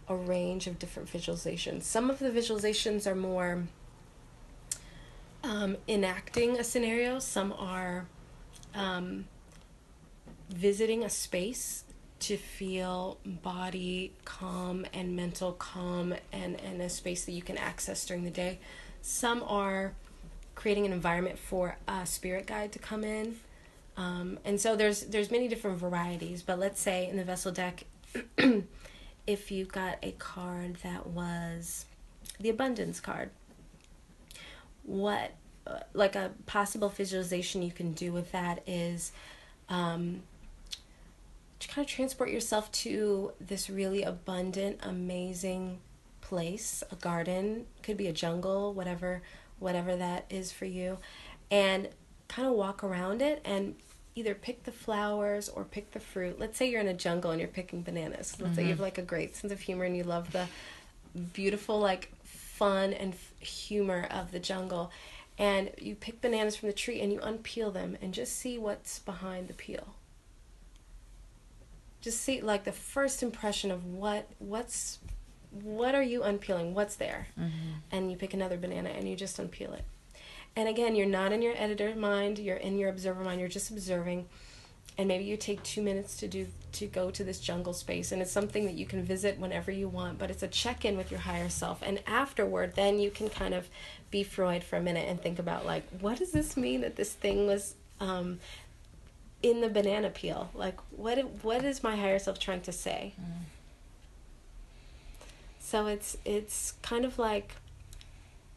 [0.08, 1.84] a range of different visualizations.
[1.84, 3.64] Some of the visualizations are more
[5.44, 8.06] um, enacting a scenario, some are
[8.74, 9.26] um,
[10.50, 11.84] visiting a space
[12.20, 18.06] to feel body calm and mental calm and, and a space that you can access
[18.06, 18.60] during the day.
[19.02, 19.94] Some are
[20.56, 23.36] creating an environment for a spirit guide to come in.
[23.98, 27.84] Um, and so there's there's many different varieties, but let's say in the vessel deck
[29.28, 31.86] if you got a card that was
[32.40, 33.30] the abundance card,
[34.84, 35.34] what
[35.68, 39.12] uh, like a possible visualization you can do with that is
[39.70, 40.22] um,
[41.60, 45.80] to kind of transport yourself to this really abundant, amazing
[46.22, 49.22] place, a garden, could be a jungle, whatever
[49.58, 50.98] whatever that is for you,
[51.50, 51.88] and
[52.28, 53.76] kind of walk around it and
[54.16, 56.40] either pick the flowers or pick the fruit.
[56.40, 58.38] Let's say you're in a jungle and you're picking bananas.
[58.40, 58.56] Let's mm-hmm.
[58.56, 58.84] say you have mm-hmm.
[58.84, 60.48] like a great sense of humor and you love the
[61.34, 64.92] beautiful like fun and f- humor of the jungle.
[65.38, 69.00] And you pick bananas from the tree and you unpeel them and just see what's
[69.00, 69.96] behind the peel.
[72.00, 75.00] Just see like the first impression of what what's
[75.52, 76.74] what are you unpeeling?
[76.74, 77.28] What's there?
[77.40, 77.72] Mm-hmm.
[77.92, 79.84] And you pick another banana and you just unpeel it.
[80.56, 83.72] And again, you're not in your editor mind, you're in your observer mind, you're just
[83.72, 84.28] observing.
[84.98, 88.22] And maybe you take two minutes to do to go to this jungle space and
[88.22, 91.22] it's something that you can visit whenever you want, but it's a check-in with your
[91.22, 91.82] higher self.
[91.82, 93.70] And afterward, then you can kind of
[94.12, 97.12] be Freud for a minute and think about like, what does this mean that this
[97.12, 98.40] thing was um,
[99.42, 100.50] in the banana peel?
[100.54, 103.14] Like, what what is my higher self trying to say?
[103.20, 103.44] Mm.
[105.60, 107.56] So it's it's kind of like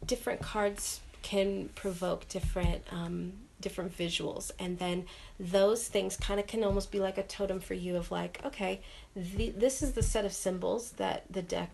[0.07, 4.51] different cards can provoke different um, different visuals.
[4.59, 5.05] And then
[5.39, 8.81] those things kind of can almost be like a totem for you of like okay
[9.15, 11.71] the, this is the set of symbols that the deck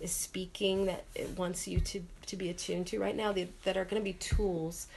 [0.00, 3.76] is speaking that it wants you to to be attuned to right now the, that
[3.76, 4.88] are going to be tools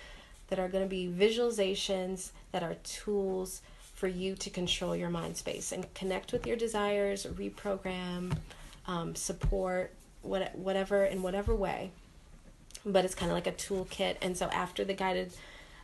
[0.50, 3.62] that are going to be visualizations that are tools
[3.96, 8.36] for you to control your mind space and connect with your desires reprogram
[8.88, 9.94] um, support
[10.24, 11.92] what, whatever in whatever way
[12.86, 14.18] but it's kind of like a toolkit.
[14.22, 15.34] And so after the guided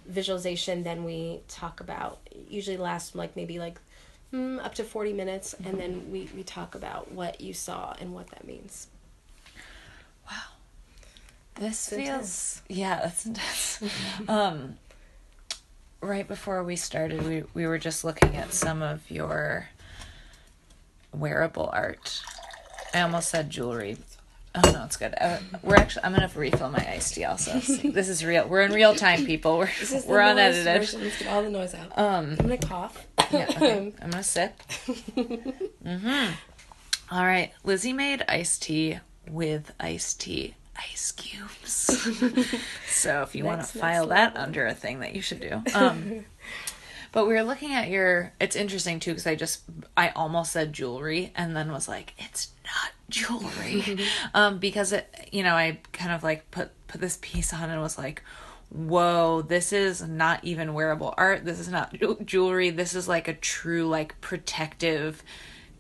[0.06, 2.20] visualization, then we talk about
[2.50, 3.80] usually lasts like maybe like
[4.34, 5.70] mm, up to 40 minutes mm-hmm.
[5.70, 8.88] and then we, we talk about what you saw and what that means
[10.30, 10.38] wow
[11.56, 12.62] this feels intense.
[12.68, 13.84] yeah that's intense
[14.28, 14.78] um
[16.02, 19.70] right before we started we, we were just looking at some of your
[21.14, 22.22] wearable art
[22.94, 23.98] i almost said jewelry
[24.58, 25.14] Oh no, it's good.
[25.20, 26.04] Uh, we're actually.
[26.06, 27.26] I'm gonna refill my iced tea.
[27.26, 28.48] Also, this is real.
[28.48, 29.58] We're in real time, people.
[29.58, 29.70] We're
[30.08, 30.66] we're unedited.
[30.66, 31.98] Let's get all the noise out.
[31.98, 33.06] Um, I'm gonna cough.
[33.32, 33.94] yeah, okay.
[34.02, 34.58] I'm gonna sip.
[34.88, 36.32] mm-hmm.
[37.12, 39.00] All right, Lise made iced tea
[39.30, 40.56] with iced tea
[40.92, 41.72] ice cubes.
[42.88, 45.62] so if you want to file that under a thing that you should do.
[45.74, 46.26] Um,
[47.12, 48.34] but we were looking at your.
[48.40, 49.62] It's interesting too because I just
[49.96, 54.00] I almost said jewelry and then was like, it's not jewelry,
[54.34, 57.82] um, because it you know I kind of like put put this piece on and
[57.82, 58.24] was like,
[58.70, 61.46] whoa, this is not even wearable art.
[61.46, 61.96] This is not
[62.26, 62.70] jewelry.
[62.70, 65.24] This is like a true like protective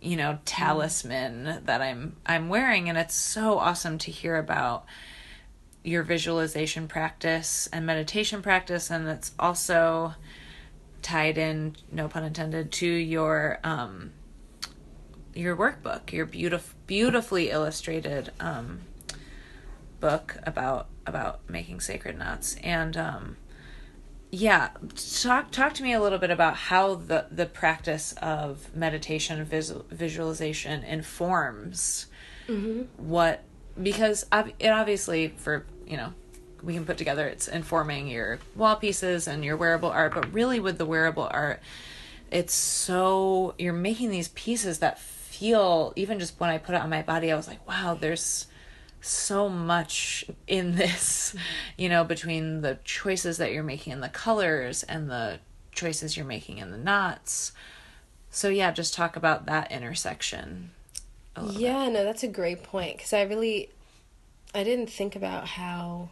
[0.01, 4.85] you know talisman that i'm i'm wearing and it's so awesome to hear about
[5.83, 10.13] your visualization practice and meditation practice and it's also
[11.01, 14.11] tied in no pun intended to your um
[15.37, 18.79] your workbook your beautiful beautifully illustrated um
[19.99, 23.37] book about about making sacred knots and um
[24.31, 24.69] yeah
[25.21, 29.85] talk talk to me a little bit about how the the practice of meditation visual,
[29.89, 32.07] visualization informs
[32.47, 32.81] mm-hmm.
[32.97, 33.43] what
[33.81, 34.25] because
[34.59, 36.13] it obviously for you know
[36.63, 40.59] we can put together it's informing your wall pieces and your wearable art but really
[40.59, 41.61] with the wearable art
[42.31, 44.99] it's so you're making these pieces that
[45.37, 48.47] feel even just when i put it on my body i was like wow there's
[49.01, 51.35] so much in this,
[51.77, 55.39] you know, between the choices that you're making in the colors and the
[55.71, 57.51] choices you're making in the knots.
[58.29, 60.71] So yeah, just talk about that intersection.
[61.51, 61.93] Yeah, bit.
[61.93, 63.69] no, that's a great point because I really,
[64.53, 66.09] I didn't think about how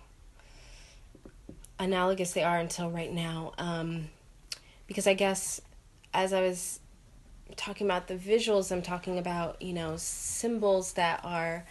[1.80, 3.53] analogous they are until right now.
[3.57, 4.09] Um,
[4.88, 5.59] because I guess
[6.13, 6.80] as I was
[7.55, 11.65] talking about the visuals, I'm talking about you know symbols that are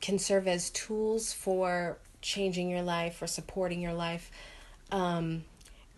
[0.00, 4.30] can serve as tools for changing your life or supporting your life.
[4.90, 5.44] Um,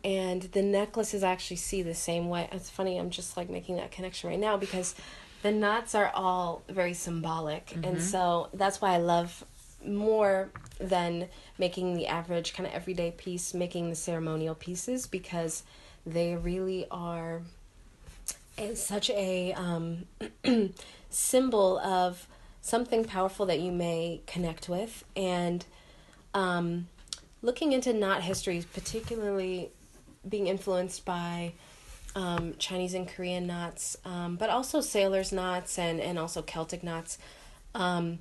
[0.04, 2.48] and the necklaces actually see the same way.
[2.52, 4.94] It's funny, I'm just like making that connection right now because
[5.42, 7.66] the knots are all very symbolic.
[7.66, 7.84] Mm-hmm.
[7.84, 9.44] And so that's why I love
[9.84, 11.28] more than
[11.58, 15.62] making the average kind of everyday piece, making the ceremonial pieces because
[16.06, 17.42] they really are
[18.74, 20.06] such a um,
[21.10, 22.26] symbol of
[22.60, 25.64] something powerful that you may connect with and
[26.34, 26.88] um,
[27.42, 29.70] looking into knot histories particularly
[30.28, 31.52] being influenced by
[32.14, 37.18] um, chinese and korean knots um, but also sailors knots and, and also celtic knots
[37.74, 38.18] um,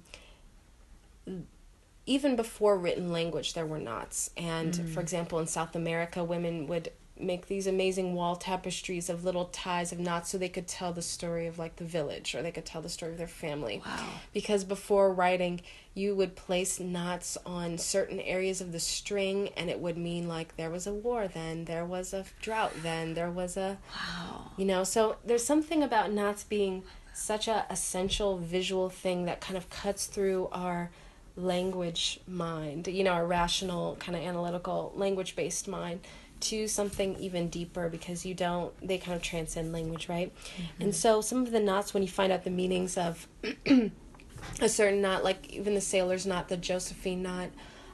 [2.06, 4.90] even before written language there were knots and mm.
[4.94, 9.92] for example in south america women would make these amazing wall tapestries of little ties
[9.92, 12.66] of knots so they could tell the story of like the village or they could
[12.66, 13.82] tell the story of their family.
[13.86, 14.10] Wow.
[14.34, 15.62] Because before writing,
[15.94, 20.56] you would place knots on certain areas of the string and it would mean like
[20.58, 24.52] there was a war then, there was a drought then, there was a Wow.
[24.58, 29.58] You know, so there's something about knots being such a essential visual thing that kind
[29.58, 30.92] of cuts through our
[31.36, 36.02] language mind, you know, our rational kind of analytical language based mind
[36.40, 40.84] to something even deeper because you don't they kind of transcend language right mm-hmm.
[40.84, 43.28] and so some of the knots when you find out the meanings of
[44.62, 47.50] a certain knot like even the sailor's knot the josephine knot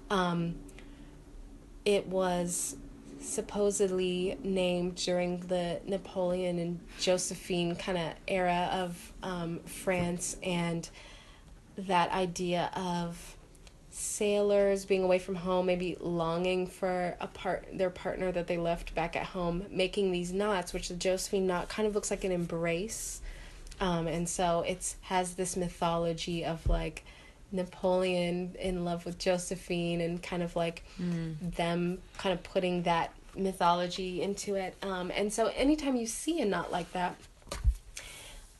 [0.09, 0.55] um,
[1.85, 2.75] it was
[3.19, 10.89] supposedly named during the napoleon and josephine kind of era of um, france and
[11.77, 13.32] that idea of
[13.93, 18.95] sailors being away from home, maybe longing for a part their partner that they left
[18.95, 22.31] back at home, making these knots, which the Josephine knot kind of looks like an
[22.31, 23.21] embrace.
[23.79, 27.05] Um, and so it's has this mythology of like
[27.51, 31.35] Napoleon in love with Josephine and kind of like mm.
[31.55, 34.75] them kind of putting that mythology into it.
[34.81, 37.15] Um, and so anytime you see a knot like that,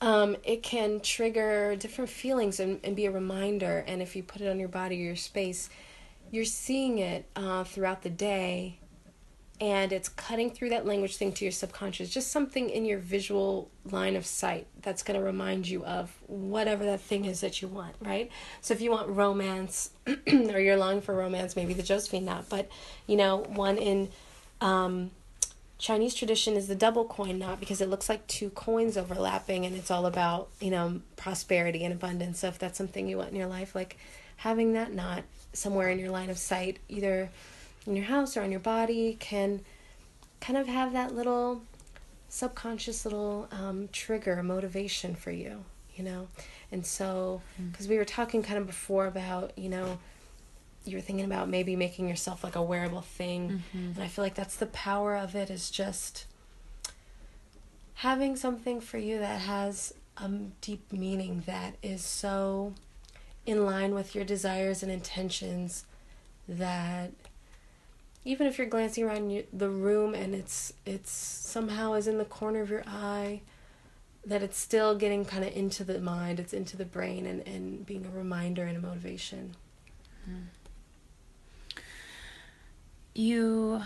[0.04, 3.86] um, it can trigger different feelings and, and be a reminder.
[3.88, 5.70] And if you put it on your body or your space,
[6.30, 8.80] you're seeing it uh, throughout the day.
[9.62, 12.10] And it's cutting through that language thing to your subconscious.
[12.10, 16.84] Just something in your visual line of sight that's going to remind you of whatever
[16.84, 18.30] that thing is that you want right?
[18.60, 19.91] So if you want romance
[20.28, 22.70] or you're longing for romance maybe the josephine knot but
[23.08, 24.10] you know one in
[24.60, 25.12] um,
[25.84, 29.76] Chinese tradition is the double coin knot because it looks like two coins overlapping and
[29.76, 32.40] it's all about, you know, prosperity and abundance.
[32.40, 33.98] So if that's something you want in your life, like
[34.38, 37.30] having that knot somewhere in your line of sight, either
[37.86, 39.60] in your house or on your body, can
[40.40, 41.64] kind of have that little
[42.30, 45.66] subconscious little um, trigger, motivation for you,
[45.98, 46.30] you know?
[46.72, 47.90] And so, because mm.
[47.90, 50.00] we were talking kind of before about, you know,
[50.86, 53.92] you were thinking about maybe making yourself like a wearable thing mm-hmm.
[53.94, 56.26] and i feel like that's the power of it is just
[57.96, 60.28] having something for you that has a
[60.62, 62.74] deep meaning that is so
[63.46, 65.86] in line with your desires and intentions
[66.48, 67.12] that
[68.26, 72.62] even if you're glancing around the room and it's it's somehow is in the corner
[72.62, 73.42] of your eye
[74.26, 77.86] that it's still getting kind of into the mind it's into the brain and, and
[77.86, 79.56] being a reminder and a motivation
[80.30, 80.44] mm.
[83.14, 83.82] You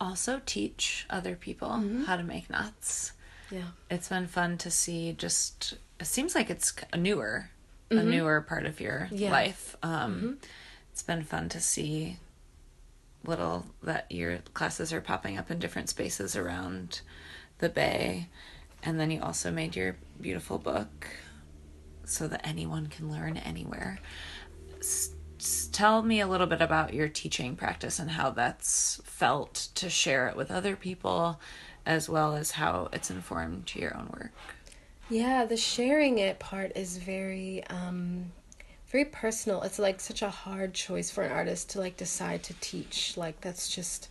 [0.00, 2.04] also teach other people mm-hmm.
[2.04, 3.12] how to make knots.
[3.50, 3.68] Yeah.
[3.90, 7.50] It's been fun to see just it seems like it's a newer
[7.90, 9.30] a newer part of your Yeah.
[9.30, 9.76] life.
[9.82, 10.38] Um
[10.92, 12.18] it's been fun to see
[13.24, 17.02] little that your classes are popping up in different spaces around
[17.58, 18.28] the bay
[18.82, 21.06] and then you also made your beautiful book
[22.04, 24.00] so that anyone can learn anywhere.
[24.80, 25.10] S-
[25.72, 30.28] tell me a little bit about your teaching practice and how that's felt to share
[30.28, 31.40] it with other people
[31.84, 34.32] as well as how it's informed your own work.
[35.10, 38.32] Yeah, the sharing it part is very um
[38.88, 39.62] very personal.
[39.62, 43.16] It's like such a hard choice for an artist to like decide to teach.
[43.16, 44.08] Like that's just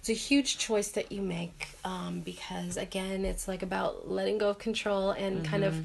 [0.00, 4.50] it's a huge choice that you make um because again, it's like about letting go
[4.50, 5.76] of control and kind of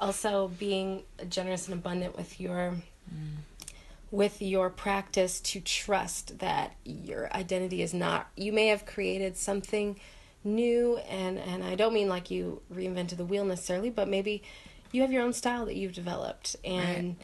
[0.00, 2.74] also being generous and abundant with your
[4.10, 9.98] with your practice to trust that your identity is not you may have created something
[10.44, 14.42] new and and I don't mean like you reinvented the wheel necessarily but maybe
[14.92, 16.56] you have your own style that you've developed.
[16.64, 17.16] And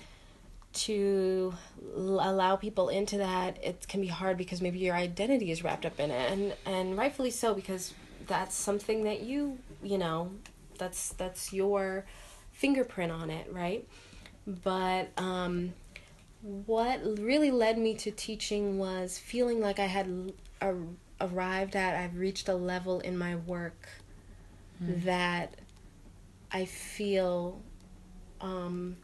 [0.73, 1.53] to
[1.95, 5.85] l- allow people into that it can be hard because maybe your identity is wrapped
[5.85, 6.33] up in it.
[6.33, 7.93] And and rightfully so because
[8.27, 10.33] that's something that you you know
[10.79, 12.05] that's that's your
[12.53, 13.87] fingerprint on it right?
[14.47, 15.75] But um
[16.43, 20.75] what really led me to teaching was feeling like I had a,
[21.21, 23.89] arrived at, I've reached a level in my work
[24.81, 25.55] that
[26.51, 27.61] I feel
[28.41, 28.97] um,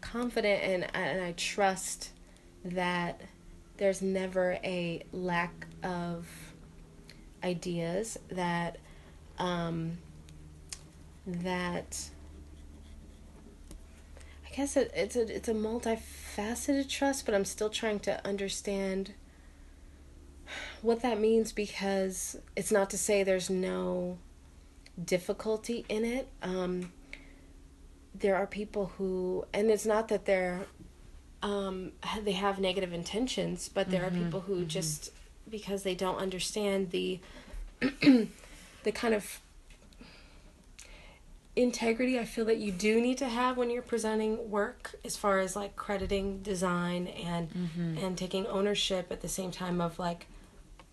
[0.00, 2.10] confident and, and I trust
[2.64, 3.20] that
[3.76, 6.26] there's never a lack of
[7.42, 8.78] ideas that
[9.38, 9.98] um,
[11.26, 12.10] that
[14.50, 19.12] I guess it, it's a it's a multifaceted trust, but I'm still trying to understand
[20.82, 24.18] what that means because it's not to say there's no
[25.02, 26.28] difficulty in it.
[26.42, 26.92] Um,
[28.14, 30.66] there are people who, and it's not that they're
[31.42, 31.92] um,
[32.24, 35.10] they have negative intentions, but there are people who just
[35.48, 37.20] because they don't understand the
[37.80, 39.40] the kind of
[41.62, 45.38] integrity I feel that you do need to have when you're presenting work as far
[45.40, 47.98] as like crediting design and mm-hmm.
[47.98, 50.26] and taking ownership at the same time of like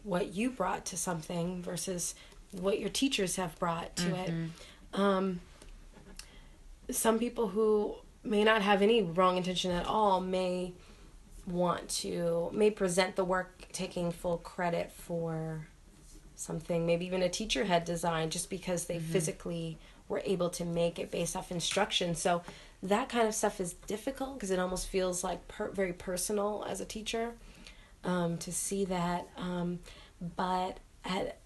[0.03, 2.15] what you brought to something versus
[2.51, 4.29] what your teachers have brought to it.
[4.29, 5.01] Mm-hmm.
[5.01, 5.41] Um,
[6.89, 10.73] some people who may not have any wrong intention at all may
[11.45, 15.67] want to may present the work taking full credit for
[16.35, 16.85] something.
[16.85, 19.11] Maybe even a teacher had designed just because they mm-hmm.
[19.11, 19.77] physically
[20.07, 22.15] were able to make it based off instruction.
[22.15, 22.41] So
[22.83, 26.79] that kind of stuff is difficult because it almost feels like per- very personal as
[26.79, 27.33] a teacher
[28.03, 29.79] um, to see that um,
[30.35, 31.39] but at,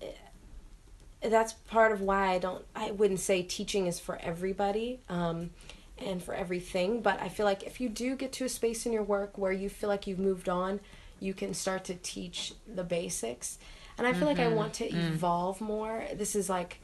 [1.22, 5.51] that's part of why I don't I wouldn't say teaching is for everybody um,
[5.97, 8.91] and for everything but I feel like if you do get to a space in
[8.91, 10.82] your work where you feel like you've moved on
[11.22, 13.59] you can start to teach the basics.
[13.97, 16.03] And I feel like I want to evolve more.
[16.16, 16.82] This is like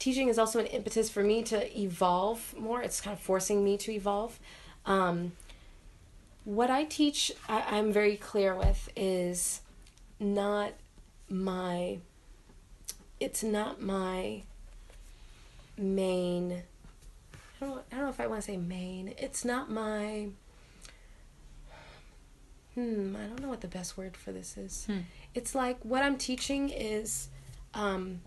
[0.00, 3.76] teaching is also an impetus for me to evolve more it's kind of forcing me
[3.76, 4.40] to evolve
[4.86, 5.32] um,
[6.44, 9.60] what I teach I, I'm very clear with is
[10.18, 10.72] not
[11.28, 11.98] my
[13.20, 14.42] it's not my
[15.78, 16.64] main
[17.60, 19.14] I don't, I don't know if I want to say main.
[19.18, 20.28] It's not my
[22.74, 24.86] hmm, I don't know what the best word for this is.
[25.34, 27.28] It's like what I'm teaching is
[27.74, 28.20] um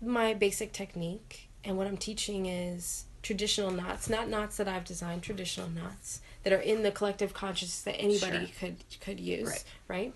[0.00, 5.22] my basic technique and what I'm teaching is traditional knots, not knots that I've designed,
[5.22, 8.54] traditional knots that are in the collective consciousness that anybody Sure.
[8.58, 9.64] could could use, Right.
[9.88, 10.14] right?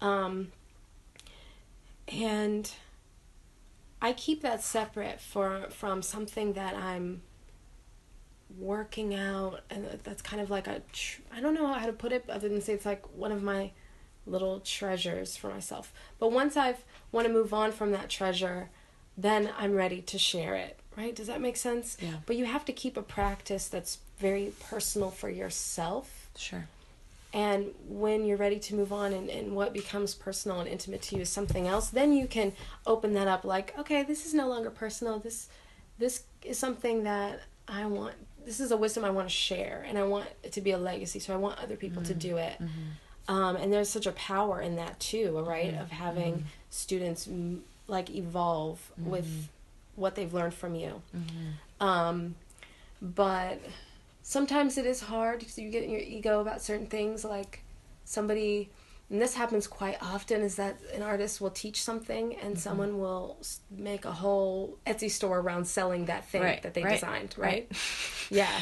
[0.00, 0.52] Um
[2.08, 2.70] and
[4.00, 7.22] I keep that separate for from something that I'm
[8.58, 12.12] working out, and that's kind of like a tr- I don't know how to put
[12.12, 13.72] it other than say it's like one of my
[14.24, 15.92] little treasures for myself.
[16.18, 18.70] But once I've want to move on from that treasure,
[19.16, 20.78] then I'm ready to share it.
[20.96, 21.14] Right?
[21.14, 21.98] Does that make sense?
[22.00, 22.14] Yeah.
[22.24, 26.30] But you have to keep a practice that's very personal for yourself.
[26.36, 26.66] Sure.
[27.34, 31.16] And when you're ready to move on and, and what becomes personal and intimate to
[31.16, 32.52] you is something else, then you can
[32.86, 35.18] open that up like, okay, this is no longer personal.
[35.18, 35.48] This
[35.98, 38.14] this is something that I want
[38.46, 40.78] this is a wisdom I want to share and I want it to be a
[40.78, 41.18] legacy.
[41.18, 42.58] So I want other people to do it.
[43.28, 45.74] Um, and there's such a power in that too, right?
[45.74, 47.58] Of having students mm,
[47.88, 49.48] like evolve with
[49.94, 51.02] what they've learned from you.
[51.80, 52.34] Um,
[53.00, 53.60] but
[54.22, 57.62] sometimes it is hard because you get in your ego about certain things like
[58.04, 58.70] somebody
[59.08, 62.58] and this happens quite often is that an artist will teach something and Mm-hmm.
[62.58, 63.36] someone will
[63.70, 67.68] make a whole Etsy store around selling that thing Right, that they right, designed, right?
[67.70, 67.78] right.
[68.30, 68.60] yeah.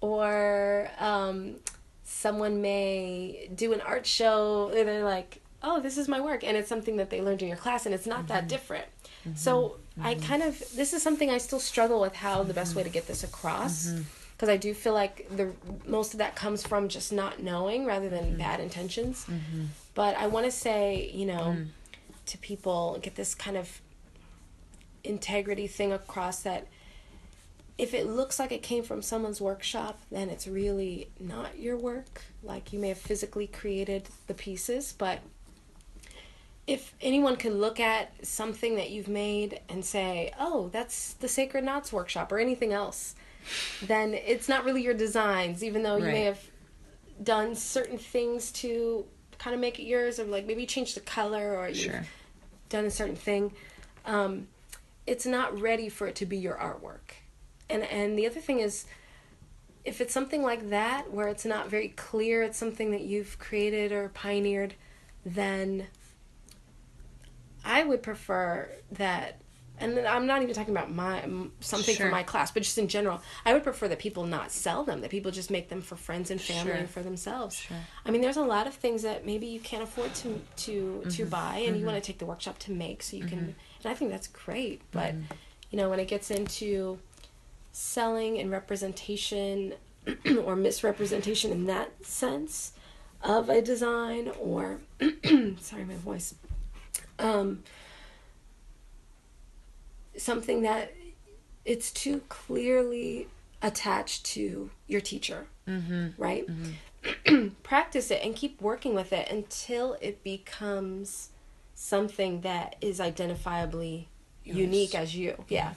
[0.00, 1.56] Or um,
[2.04, 6.44] someone may do an art show and they're like, oh, this is my work.
[6.44, 8.28] And it's something that they learned in your class and it's not Mm-hmm.
[8.28, 8.86] that different.
[9.34, 12.82] So I kind of, this is something I still struggle with how the best way
[12.84, 13.86] to get this across.
[13.88, 14.02] Mm-hmm.
[14.36, 15.52] Because I do feel like the
[15.86, 18.38] most of that comes from just not knowing rather than Mm-hmm.
[18.38, 19.26] bad intentions.
[19.94, 21.68] But I want to say, you know, Mm.
[22.26, 23.80] to people, get this kind of
[25.04, 26.66] integrity thing across that
[27.78, 32.22] if it looks like it came from someone's workshop, then it's really not your work.
[32.42, 35.20] Like you may have physically created the pieces, but
[36.66, 41.64] if anyone could look at something that you've made and say, "Oh, that's the Sacred
[41.64, 43.14] Knots workshop" or anything else,
[43.82, 46.50] then it's not really your designs, even though you may have
[47.22, 49.06] done certain things to
[49.38, 51.84] kind of make it yours, or like maybe change the color, or you've
[52.68, 53.52] done a certain thing.
[54.04, 54.48] Um,
[55.06, 57.14] it's not ready for it to be your artwork.
[57.70, 58.86] And and the other thing is
[59.84, 63.92] if it's something like that where it's not very clear it's something that you've created
[63.92, 64.74] or pioneered,
[65.24, 65.86] then
[67.66, 69.40] I would prefer that
[69.78, 71.20] and I'm not even talking about my
[71.60, 72.06] something Sure.
[72.06, 75.02] for my class, but just in general, I would prefer that people not sell them,
[75.02, 76.80] that people just make them for friends and family Sure.
[76.80, 77.56] and for themselves.
[77.56, 77.76] Sure.
[78.06, 81.22] I mean, there's a lot of things that maybe you can't afford to to to
[81.22, 81.28] Mm-hmm.
[81.28, 83.38] buy, and you want to take the workshop to make, so you can.
[83.38, 84.80] And I think that's great.
[84.92, 85.34] But Mm-hmm.
[85.72, 86.98] you know, when it gets into
[87.72, 89.74] selling and representation
[90.44, 92.72] or misrepresentation in that sense
[93.22, 94.80] of a design, or
[95.60, 96.34] sorry, my voice.
[97.18, 97.62] Um,
[100.16, 100.92] something that
[101.64, 103.28] it's too clearly
[103.62, 106.08] attached to your teacher, Mm-hmm.
[106.16, 106.46] right?
[107.64, 111.30] Practice it and keep working with it until it becomes
[111.74, 114.04] something that is identifiably
[114.44, 114.58] Yours.
[114.58, 115.42] unique as you.
[115.48, 115.74] Yeah.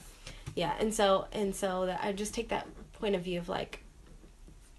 [0.54, 0.74] Yeah.
[0.78, 3.80] And so and so that I just take that point of view of like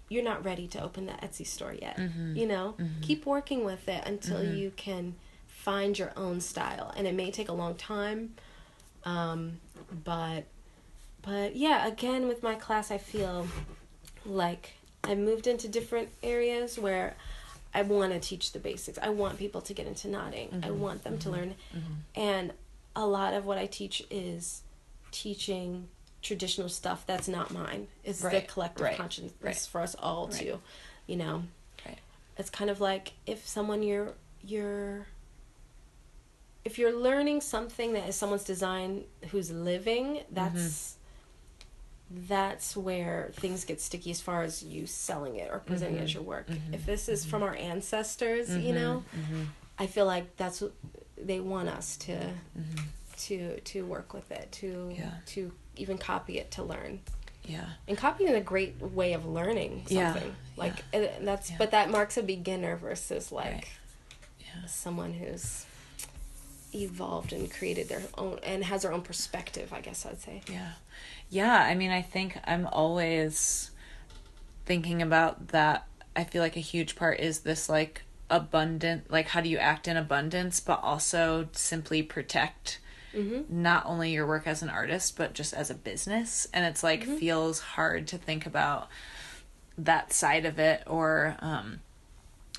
[0.08, 1.96] you're not ready to open that Etsy store yet.
[1.98, 2.36] Mhm.
[2.36, 2.74] You know?
[2.78, 3.02] Mhm.
[3.02, 4.56] Keep working with it until Mhm.
[4.58, 5.14] you can
[5.62, 6.92] find your own style.
[6.96, 8.34] And it may take a long time.
[9.04, 9.60] Um,
[10.04, 10.44] but
[11.22, 13.46] but yeah, again with my class I feel
[14.26, 14.72] like
[15.04, 17.14] I moved into different areas where
[17.74, 18.98] I want to teach the basics.
[19.00, 20.48] I want people to get into knotting.
[20.62, 20.76] I Mhm.
[20.76, 21.54] want them to learn.
[21.74, 21.80] Mhm.
[22.14, 22.52] And
[22.94, 24.62] a lot of what I teach is
[25.10, 25.88] teaching
[26.22, 27.88] traditional stuff that's not mine.
[28.04, 30.38] It's the collective right, consciousness right, for us all right.
[30.38, 30.60] to,
[31.06, 31.44] you know.
[31.86, 31.98] Right.
[32.36, 35.06] It's kind of like if someone you're you're
[36.64, 40.96] if you're learning something that is someone's design who's living, that's
[42.10, 46.10] that's where things get sticky as far as you selling it or presenting it as
[46.10, 46.46] Mhm, your work.
[46.48, 49.46] mhm, If this is from our ancestors, you know, Mhm.
[49.78, 50.72] I feel like that's what
[51.16, 52.32] they want us to
[53.18, 55.12] to to work with it, to Yeah.
[55.26, 57.00] to even copy it to learn.
[57.44, 57.70] Yeah.
[57.88, 60.36] And copying is a great way of learning Yeah, something.
[60.56, 61.56] Like yeah, and- and that's yeah.
[61.58, 63.68] but that marks a beginner versus like Right.
[64.40, 64.66] Yeah.
[64.66, 65.64] someone who's
[66.74, 70.42] evolved and created their own and has their own perspective, I guess I'd say.
[70.48, 70.72] Yeah.
[71.30, 73.70] Yeah, I mean, I think I'm always
[74.66, 75.86] thinking about that.
[76.14, 79.88] I feel like a huge part is this like abundant, like how do you act
[79.88, 82.78] in abundance, but also simply protect
[83.14, 83.42] Mm-hmm.
[83.62, 86.48] not only your work as an artist, but just as a business.
[86.54, 87.16] And it's like Mm-hmm.
[87.16, 88.88] feels hard to think about
[89.76, 90.82] that side of it.
[90.86, 91.80] Or, um,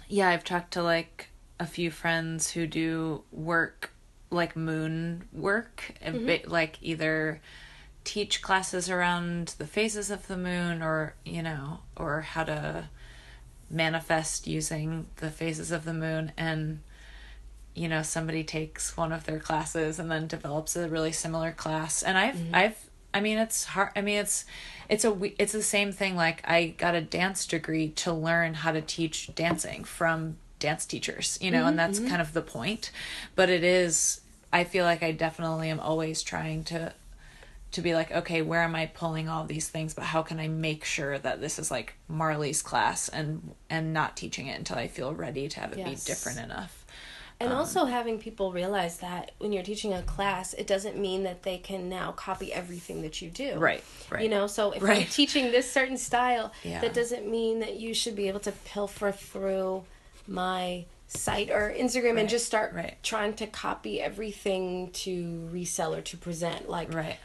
[0.07, 3.92] yeah, I've talked to like a few friends who do work
[4.33, 6.25] like moon work, Mm-hmm.
[6.25, 7.41] ba- like either
[8.03, 12.89] teach classes around the phases of the moon or, you know, or how to
[13.69, 16.31] manifest using the phases of the moon.
[16.37, 16.79] And
[17.75, 22.03] you know somebody takes one of their classes and then develops a really similar class.
[22.03, 22.55] And i've mm-hmm.
[22.55, 24.45] i've i mean it's hard i mean it's
[24.89, 26.15] it's a it's the same thing.
[26.15, 31.37] Like i got a dance degree to learn how to teach dancing from dance teachers
[31.41, 31.77] you know and mm-hmm.
[31.77, 32.09] that's mm-hmm.
[32.09, 32.91] kind of the point.
[33.35, 34.21] But it is
[34.53, 36.93] i feel like i definitely am always trying to
[37.71, 40.47] to be like okay where am i pulling all these things but how can i
[40.47, 44.87] make sure that this is like marley's class and and not teaching it until i
[44.87, 46.05] feel ready to have it Yes.
[46.05, 46.85] be different enough
[47.39, 51.23] And um, also having people realize that when you're teaching a class, it doesn't mean
[51.23, 53.57] that they can now copy everything that you do.
[53.57, 54.21] Right, right.
[54.21, 55.09] You know, so if I'm Right.
[55.11, 56.79] teaching this certain style, Yeah.
[56.81, 59.83] that doesn't mean that you should be able to pilfer through
[60.27, 60.85] my
[61.15, 62.95] site or Instagram and just start right.
[63.03, 66.69] trying to copy everything to resell or to present.
[66.69, 67.17] Like, right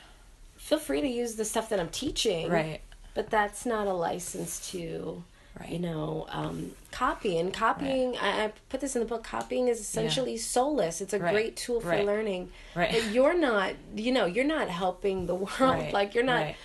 [0.69, 2.51] feel free to use the stuff that I'm teaching.
[2.51, 2.81] right
[3.15, 5.25] But that's not a license to
[5.59, 5.71] Right.
[5.71, 8.17] You know, um, copy and copying.
[8.17, 9.25] I, I put this in the book.
[9.25, 11.01] Copying is essentially soulless.
[11.01, 11.33] It's a Right.
[11.33, 12.07] great tool for Right.
[12.07, 12.53] learning.
[12.77, 12.93] Right.
[12.93, 13.73] But you're not.
[13.97, 15.59] You know, you're not helping the world.
[15.59, 15.93] Right.
[15.93, 16.57] Like you're not Right.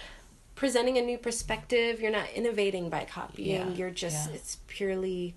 [0.53, 2.01] presenting a new perspective.
[2.01, 3.69] You're not innovating by copying.
[3.69, 3.75] Yeah.
[3.75, 4.29] You're just.
[4.29, 4.35] Yeah.
[4.35, 5.33] It's purely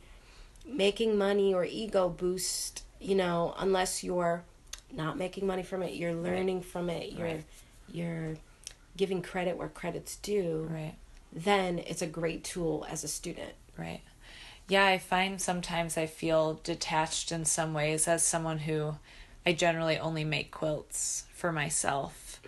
[0.67, 2.83] making money or ego boost.
[3.01, 4.43] You know, unless you're
[4.93, 7.13] not making money from it, you're learning from it.
[7.13, 7.45] You're Right.
[7.93, 8.35] you're
[8.97, 10.67] giving credit where credit's due.
[10.71, 10.95] Right.
[11.33, 13.53] Then it's a great tool as a student.
[13.77, 14.01] Right.
[14.69, 18.97] Yeah, I find sometimes I feel detached in some ways as someone who
[19.45, 22.41] I generally only make quilts for myself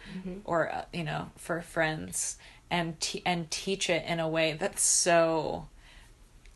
[0.44, 2.38] or uh, you know, for friends
[2.70, 5.68] and te- and teach it in a way that's so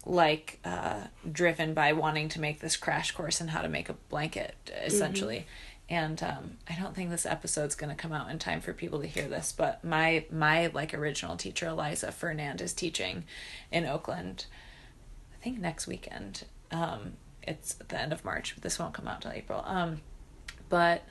[0.04, 3.94] like uh driven by wanting to make this crash course in how to make a
[4.08, 5.46] blanket essentially.
[5.88, 9.00] And um I don't think this episode's going to come out in time for people
[9.00, 13.24] to hear this, but my my like original teacher Eliza Fernand is teaching
[13.70, 14.46] in Oakland
[15.34, 16.44] I think next weekend.
[16.70, 18.54] Um, it's at the end of March.
[18.60, 19.62] This won't come out till April.
[19.66, 20.00] Um,
[20.68, 21.02] but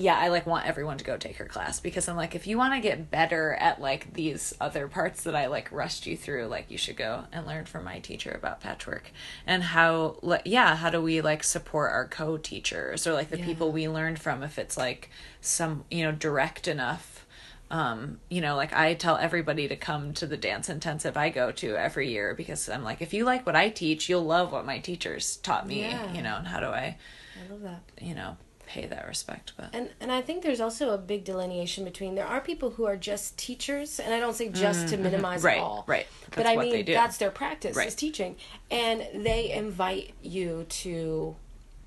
[0.00, 2.56] yeah, I like want everyone to go take her class because I'm like, if you
[2.58, 6.46] want to get better at like these other parts that I like rushed you through,
[6.46, 9.10] like you should go and learn from my teacher about patchwork
[9.46, 13.44] and how, like, yeah, how do we like support our co-teachers or like the Yeah.
[13.44, 17.26] people we learned from if it's like some you know direct enough
[17.70, 21.52] um you know like i tell everybody to come to the dance intensive i go
[21.52, 24.66] to every year because i'm like if you like what i teach you'll love what
[24.66, 26.12] my teachers taught me Yeah.
[26.12, 26.96] you know and how do i
[27.38, 27.82] I love that.
[28.00, 28.36] you know
[28.74, 32.26] pay that respect but And and I think there's also a big delineation between there
[32.34, 35.46] are people who are just teachers, and I don't say just to minimize Mm-hmm.
[35.46, 36.06] right all, right
[36.36, 36.92] but I what mean they do.
[37.00, 37.88] that's their practice Right.
[37.88, 38.36] is teaching,
[38.70, 41.36] and they invite you to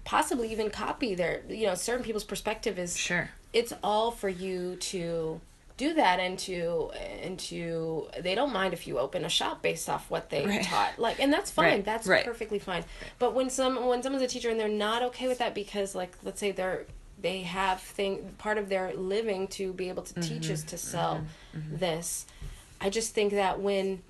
[0.03, 4.75] possibly even copy their you know certain people's perspective is sure it's all for you
[4.77, 5.39] to
[5.77, 10.29] do that into into they don't mind if you open a shop based off what
[10.29, 10.63] they Right.
[10.63, 10.99] taught.
[10.99, 11.65] Like and that's fine.
[11.65, 12.25] Right, that's right.
[12.25, 12.83] perfectly fine.
[13.19, 16.15] But when some when someone's a teacher and they're not okay with that because like
[16.23, 16.85] let's say they're
[17.23, 20.51] they have thing part of their living to be able to teach mm-hmm.
[20.51, 21.59] is to sell mm-hmm.
[21.59, 21.77] Mm-hmm.
[21.77, 22.25] this
[22.81, 24.03] i just think that when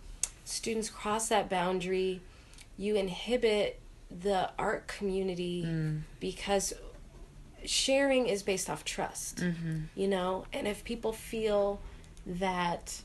[0.45, 2.21] students cross that boundary
[2.75, 6.01] you inhibit the art community mm.
[6.19, 6.73] because
[7.65, 9.41] sharing is based off trust
[9.95, 10.45] you know?
[10.53, 11.79] And if people feel
[12.25, 13.01] that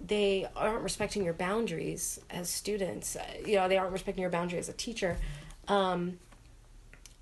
[0.00, 4.58] they aren't respecting your boundaries as students uh, you know they aren't respecting your boundary
[4.58, 5.16] as a teacher
[5.68, 6.18] um,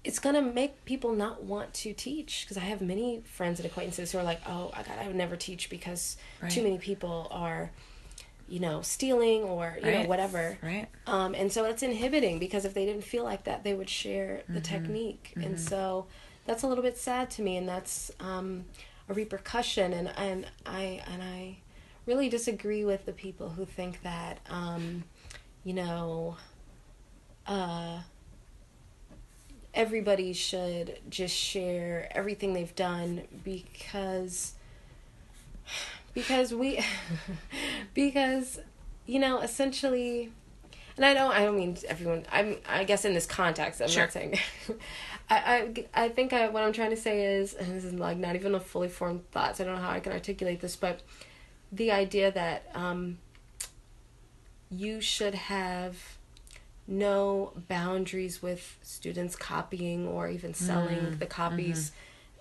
[0.03, 2.45] it's gonna make people not want to teach.
[2.45, 5.17] Because i have many friends and acquaintances who are like oh i got i would
[5.17, 6.17] never teach because
[6.49, 7.71] too many people are
[8.51, 10.09] you know stealing or you know Right.
[10.09, 13.75] whatever right um, and so it's inhibiting because if they didn't feel like that, they
[13.75, 15.33] would share the technique.
[15.43, 16.07] And so
[16.47, 18.67] that's a little bit sad to me, and that's um,
[19.09, 19.93] a repercussion.
[19.93, 21.57] And, and I and I
[22.07, 25.03] really disagree with the people who think that um,
[25.65, 26.37] you know
[27.47, 28.01] uh,
[29.75, 34.53] everybody should just share everything they've done because
[36.15, 36.81] because we
[37.95, 38.59] because
[39.07, 40.31] you know essentially
[40.97, 44.03] and I don't I don't mean everyone I'm I guess in this context I'm Sure.
[44.05, 44.39] not saying
[45.31, 45.37] I,
[45.95, 48.35] I I think I, what I'm trying to say is and this is like not
[48.35, 51.01] even a fully formed thought so I don't know how I can articulate this but
[51.73, 53.19] the idea that um
[54.71, 55.97] you should have
[56.87, 61.97] no boundaries with students copying or even selling Mm, the copies mm-hmm.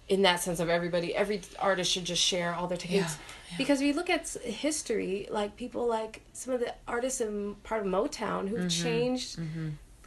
[0.09, 3.15] In that sense of everybody every artist should just share all their techniques
[3.51, 3.57] yeah.
[3.57, 7.87] because we look at history like people like some of the artists in part of
[7.87, 8.83] motown who've Mm-hmm.
[8.83, 9.39] changed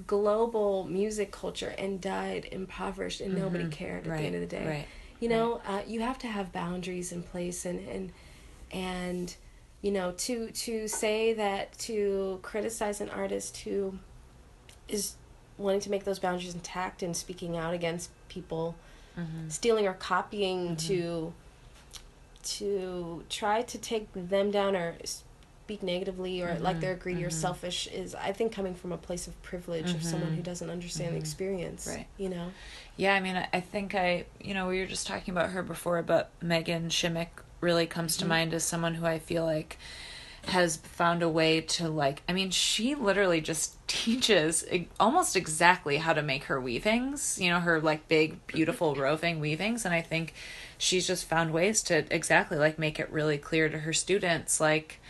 [0.06, 4.10] global music culture and died impoverished and nobody cared at Mm-hmm.
[4.10, 4.86] Right, the end of the day right,
[5.20, 8.12] you know uh, you have to have boundaries in place and and
[8.72, 9.36] and
[9.82, 13.98] you know to to say that to criticize an artist who
[14.88, 15.14] is
[15.58, 18.74] wanting to make those boundaries intact and speaking out against people
[19.18, 19.48] Mm-hmm.
[19.48, 20.88] stealing or copying mm-hmm.
[20.88, 21.34] to
[22.44, 26.64] to try to take them down or speak negatively or mm-hmm.
[26.64, 27.38] like they're greedy or mm-hmm.
[27.38, 31.14] selfish is I think coming from a place of privilege of someone who doesn't understand
[31.14, 31.86] the experience.
[31.86, 32.06] Right.
[32.18, 32.48] You know.
[32.96, 35.62] Yeah, I mean, I- I think I, you know, we were just talking about her
[35.62, 37.28] before, but Meghan Shimek
[37.60, 39.78] really comes to mind as someone who I feel like
[40.46, 42.22] has found a way to like.
[42.28, 44.64] I mean, she literally just teaches
[44.98, 47.38] almost exactly how to make her weavings.
[47.40, 50.34] You know, her like big, beautiful roving weavings, and I think
[50.78, 55.00] she's just found ways to exactly like make it really clear to her students, like.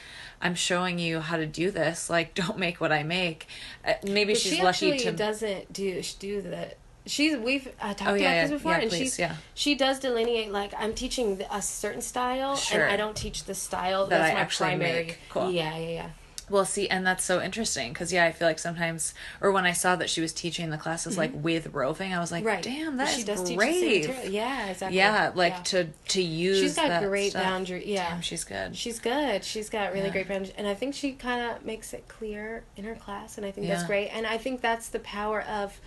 [0.45, 2.11] I'm showing you how to do this.
[2.11, 3.47] Like, don't make what I make.
[3.87, 5.12] Uh, maybe But she's she lucky to.
[5.12, 6.78] doesn't do do that.
[7.07, 8.42] She's we've uh, talked Oh, yeah, about yeah.
[8.42, 9.36] this before, Yeah, and please, she's yeah.
[9.55, 12.82] she does delineate like I'm teaching a certain style, Sure.
[12.84, 15.05] and I don't teach the style That that's I my actually primary.
[15.07, 15.18] make.
[15.28, 15.50] Cool.
[15.50, 16.11] Yeah, yeah, yeah.
[16.50, 19.72] Well, see, and that's so interesting because yeah, I feel like sometimes, or when I
[19.72, 22.48] saw that she was teaching the classes like with roving, I was like, Mm-hmm.
[22.48, 22.62] Right.
[22.62, 24.28] damn, that she is brave.
[24.30, 24.98] Yeah, exactly.
[24.98, 25.62] Yeah, like Yeah.
[25.62, 26.61] to to use.
[26.61, 27.42] She's got great stuff.
[27.44, 27.84] boundary.
[27.90, 28.76] Yeah, Damn, she's good.
[28.76, 29.44] She's good.
[29.44, 30.12] She's got really Yeah.
[30.12, 33.46] great boundaries, and I think she kind of makes it clear in her class, and
[33.46, 34.09] I think that's great.
[34.09, 35.80] And I think that's the power of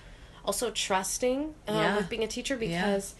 [0.46, 1.98] also trusting um, Yeah.
[1.98, 2.86] with being a teacher Yeah.
[2.86, 3.16] because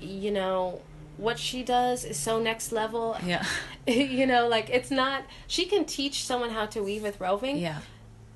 [0.00, 0.80] you know
[1.16, 3.16] what she does is so next level.
[3.24, 3.44] yeah,
[3.86, 5.24] you know, like it's not.
[5.46, 7.56] She can teach someone how to weave with roving.
[7.58, 7.78] yeah,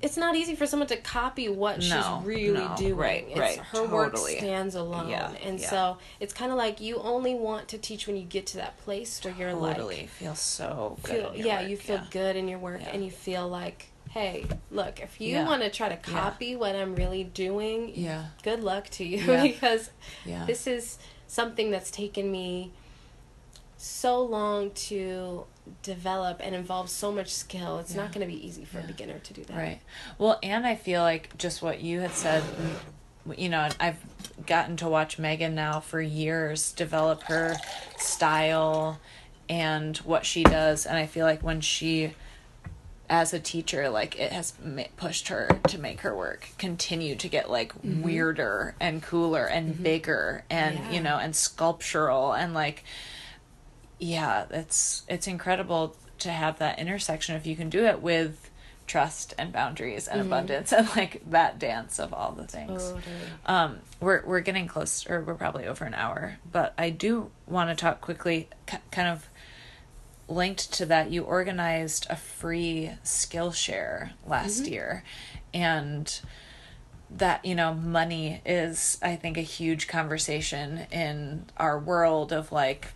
[0.01, 2.95] It's not easy for someone to copy what No, she's really no, doing.
[2.95, 5.69] right, it's, right, Her work stands alone, Yeah, and yeah.
[5.69, 8.77] so it's kind of like you only want to teach when you get to that
[8.77, 11.33] place where you're like totally feel so good.
[11.33, 12.05] feel, yeah work, you feel yeah.
[12.11, 12.91] good in your work Yeah.
[12.93, 15.45] and you feel like hey look if you Yeah.
[15.45, 19.41] want to try to copy what i'm really doing Yeah, good luck to you Yeah.
[19.43, 19.89] because
[20.25, 20.97] yeah, this is
[21.27, 22.71] something that's taken me
[23.77, 25.45] so long to
[25.83, 29.19] develop and involves so much skill it's not going to be easy for a beginner
[29.19, 29.79] to do that Right.
[30.17, 32.43] Well, and I feel like just what you had said,
[33.37, 33.97] you know, I've
[34.47, 37.55] gotten to watch Meghan now for years develop her
[37.97, 38.99] style
[39.47, 40.85] and what she does.
[40.85, 42.15] And I feel like when she,
[43.09, 47.27] as a teacher, like it has ma- pushed her to make her work continue to
[47.27, 48.03] get like mm-hmm.
[48.03, 49.83] weirder and cooler and mm-hmm.
[49.83, 50.91] bigger and, Yeah.
[50.91, 52.83] you know, and sculptural and like,
[53.97, 58.49] yeah, it's it's incredible to have that intersection if you can do it with
[58.89, 60.33] trust and boundaries and mm-hmm.
[60.33, 62.83] abundance and like that dance of all the things.
[62.83, 63.03] Totally.
[63.45, 67.69] Um, we're we're getting close, or we're probably over an hour, but I do want
[67.69, 69.28] to talk quickly, k- kind of
[70.29, 71.11] linked to that.
[71.11, 75.03] You organized a free Skillshare last year,
[75.53, 76.21] and
[77.11, 82.89] that you know money is i think a huge conversation in our world of like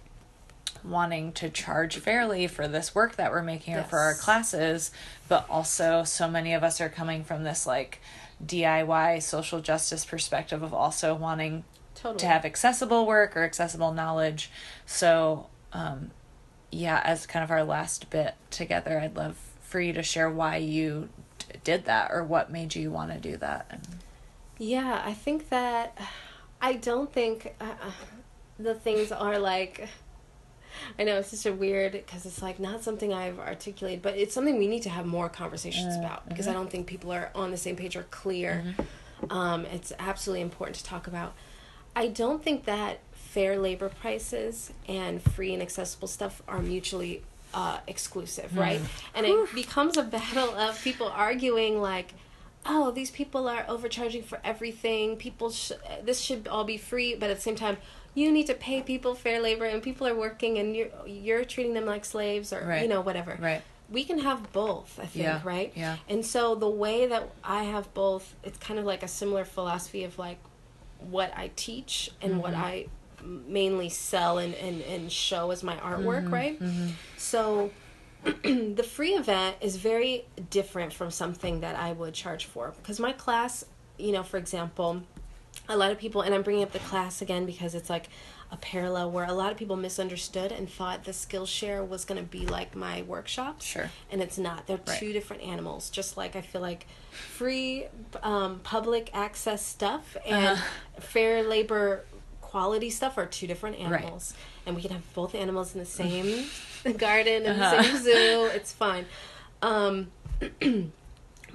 [0.84, 4.92] wanting to charge fairly for this work that we're making or for our classes
[5.28, 8.00] but also so many of us are coming from this like
[8.46, 11.64] diy social justice perspective of also wanting
[11.96, 12.20] totally.
[12.20, 14.52] to have accessible work or accessible knowledge.
[14.86, 16.12] So um
[16.74, 20.58] yeah as kind of our last bit together i'd love for you to share why
[20.58, 21.10] you
[21.40, 23.82] d- did that or what made you want to do that and
[24.60, 25.98] Yeah, I think that
[26.62, 27.92] I don't think uh, uh,
[28.60, 29.90] the things are like.
[30.98, 34.34] I know it's such a weird because it's like not something I've articulated, but it's
[34.34, 37.52] something we need to have more conversations about because I don't think people are on
[37.52, 38.64] the same page or clear.
[39.30, 41.34] Um, it's absolutely important to talk about.
[41.96, 43.00] I don't think that
[43.34, 47.24] fair labor prices and free and accessible stuff are mutually
[47.54, 48.82] uh, exclusive, right?
[49.16, 52.14] And it becomes a battle of people arguing like,
[52.66, 55.18] "Oh, these people are overcharging for everything.
[55.18, 55.72] People, sh-
[56.04, 57.78] this should all be free," but at the same time,
[58.16, 61.74] you need to pay people fair labor, and people are working, and you're you're treating
[61.74, 62.82] them like slaves, or Right.
[62.84, 63.38] you know whatever.
[63.40, 65.72] right We can have both, I think, Yeah, right?
[65.76, 65.98] yeah.
[66.10, 70.04] And so the way that I have both, it's kind of like a similar philosophy
[70.04, 70.40] of like
[71.16, 72.64] what I teach and what Mm-hmm.
[72.64, 72.86] I
[73.26, 76.60] mainly sell and, and, and show as my artwork, Mm-hmm, right?
[77.18, 77.72] So
[78.24, 83.12] the free event is very different from something that I would charge for because my
[83.14, 83.66] class,
[83.98, 85.04] you know, for example,
[85.70, 88.10] a lot of people, and I'm bringing up the class again because it's like
[88.52, 92.28] a parallel where a lot of people misunderstood and thought the Skillshare was going to
[92.28, 93.66] be like my workshops.
[93.66, 93.90] Sure.
[94.12, 94.68] And it's not.
[94.68, 95.00] They're Right.
[95.00, 95.90] two different animals.
[95.90, 97.86] Just like I feel like free
[98.22, 100.62] um, public access stuff and Uh-huh.
[101.00, 102.06] fair labor
[102.54, 104.02] quality stuff are two different Right.
[104.04, 104.36] animals.
[104.68, 106.46] And we can have both animals in the same
[106.98, 107.78] garden and Uh-huh.
[107.78, 108.50] the same zoo.
[108.54, 109.06] It's fine.
[109.64, 110.12] Um,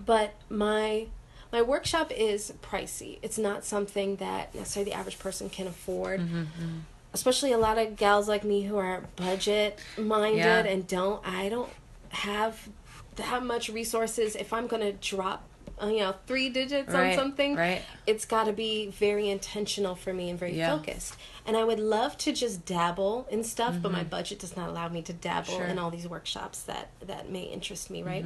[0.04, 1.06] but my
[1.52, 3.18] my workshop is pricey.
[3.22, 6.20] It's not something that necessarily the average person can afford.
[6.20, 6.78] Mm-hmm,
[7.14, 10.64] Especially a lot of gals like me who are budget minded Yeah.
[10.72, 11.70] and don't I don't
[12.10, 12.68] have
[13.16, 15.44] that much resources if I'm going to drop
[15.82, 17.54] you know 3 digits Right, on something.
[17.56, 17.82] right.
[18.06, 20.76] It's got to be very intentional for me and very Yeah.
[20.76, 21.14] focused.
[21.46, 24.88] And I would love to just dabble in stuff, but my budget does not allow
[24.88, 25.52] me to dabble Mm-hmm.
[25.56, 25.62] Sure.
[25.62, 25.70] Mm-hmm.
[25.72, 28.24] in all these workshops that that may interest me, right?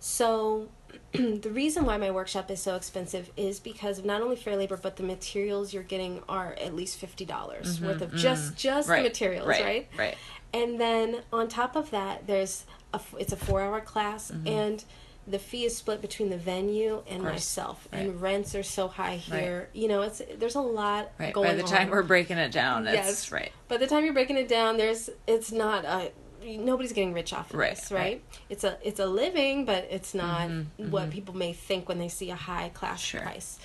[0.00, 0.68] So
[1.12, 4.76] the reason why my workshop is so expensive is because of not only fair labor
[4.76, 8.92] but the materials you're getting are at least fifty dollars worth of just just Mm-hmm.
[8.92, 9.88] Right, the materials, right, right?
[9.98, 10.16] right.
[10.54, 12.64] And then on top of that, there's
[12.94, 14.46] a it's a four hour class Mm-hmm.
[14.46, 14.84] and
[15.28, 18.00] the fee is split between the venue and myself right.
[18.00, 21.34] and rents are so high here you know it's there's a lot Right.
[21.34, 21.90] By the time on.
[21.90, 23.30] we're breaking it down, Yes.
[23.30, 23.52] right.
[23.68, 26.12] By the time you're breaking it down, there's it's not a
[26.44, 28.00] nobody's getting rich off of Right, this, right.
[28.00, 28.22] right?
[28.48, 32.08] It's a it's a living, but it's not Mm-hmm, what people may think when they
[32.08, 33.20] see a high class Sure.
[33.20, 33.58] price.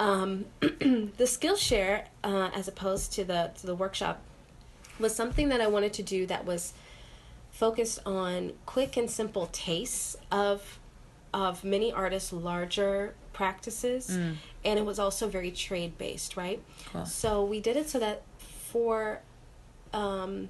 [0.00, 4.20] Um, the Skillshare, uh, as opposed to the to the workshop,
[4.98, 6.72] was something that I wanted to do that was
[7.50, 10.78] focused on quick and simple tastes of
[11.32, 14.36] of many artists' larger practices, Mm.
[14.64, 16.60] and it was also very trade based, right?
[16.92, 17.06] Cool.
[17.06, 19.20] So we did it so that for
[19.92, 20.48] um,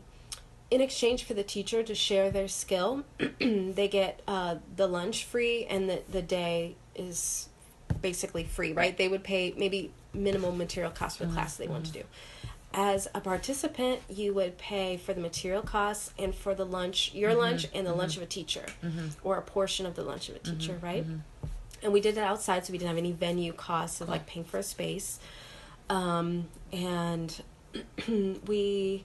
[0.71, 3.05] in exchange for the teacher to share their skill,
[3.39, 7.49] they get uh, the lunch free and the, the day is
[8.03, 8.97] basically free, right?
[8.97, 12.03] They would pay maybe minimal material cost for the class they want to do.
[12.73, 17.31] As a participant, you would pay for the material costs and for the lunch, your
[17.31, 17.41] mm-hmm.
[17.41, 18.23] lunch, and the lunch mm-hmm.
[18.23, 19.09] of a teacher, mm-hmm.
[19.25, 21.05] or a portion of the lunch of a teacher, right?
[21.83, 24.45] And we did it outside, so we didn't have any venue costs of like paying
[24.45, 25.19] for a space.
[25.89, 27.43] Um, and
[28.47, 29.05] we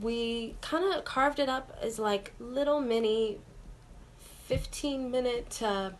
[0.00, 3.38] we kind of carved it up as like little mini
[4.46, 5.94] 15 minute to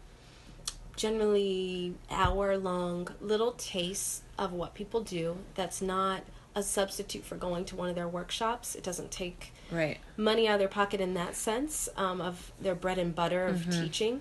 [0.96, 6.22] generally hour long little tastes of what people do that's not
[6.56, 9.98] a substitute for going to one of their workshops it doesn't take Right.
[10.16, 13.68] money out of their pocket in that sense um, of their bread and butter of
[13.70, 14.20] teaching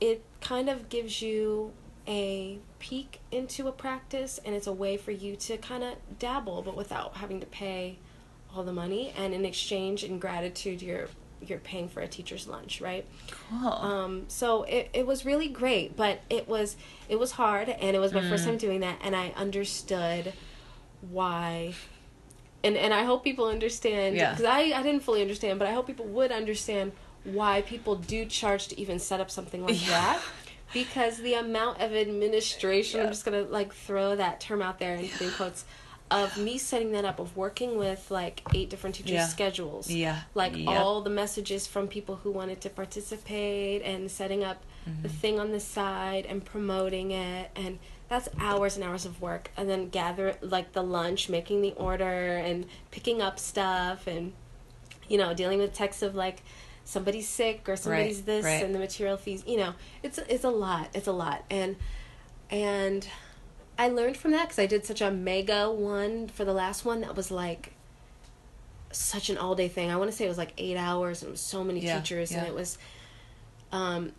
[0.00, 1.72] it kind of gives you
[2.08, 6.62] a peek into a practice and it's a way for you to kind of dabble
[6.62, 7.98] but without having to pay
[8.54, 11.08] all the money and in exchange in gratitude you're
[11.46, 13.06] you're paying for a teacher's lunch right
[13.48, 13.68] Cool.
[13.72, 16.76] um, so it, it was really great but it was
[17.08, 18.28] it was hard and it was my Mm.
[18.30, 20.32] first time doing that and i understood
[21.08, 21.74] why
[22.62, 24.30] and and i hope people understand Yeah.
[24.30, 26.92] because I, I didn't fully understand but i hope people would understand
[27.24, 29.88] why people do charge to even set up something like Yeah.
[29.90, 30.20] that
[30.72, 35.08] because the amount of administration i'm just gonna like throw that term out there in
[35.36, 35.64] quotes
[36.10, 39.26] of me setting that up of working with like eight different teachers Yeah.
[39.28, 40.20] schedules yeah.
[40.34, 40.68] like Yep.
[40.68, 45.06] all the messages from people who wanted to participate and setting up the Mm-hmm.
[45.08, 47.78] thing on the side and promoting it and
[48.10, 52.36] that's hours and hours of work and then gather like the lunch making the order
[52.36, 54.32] and picking up stuff and
[55.08, 56.42] you know dealing with texts of like
[56.84, 58.64] somebody's sick or somebody's Right, this right.
[58.64, 61.76] and the material fees you know it's it's a lot it's a lot and
[62.50, 63.08] and
[63.78, 67.00] I learned from that because I did such a mega one for the last one
[67.02, 67.72] that was like
[68.92, 69.88] such an all day thing.
[69.90, 71.98] I want to say it was like eight hours and it was so many Yeah,
[72.00, 72.76] teachers and it was
[73.72, 74.12] um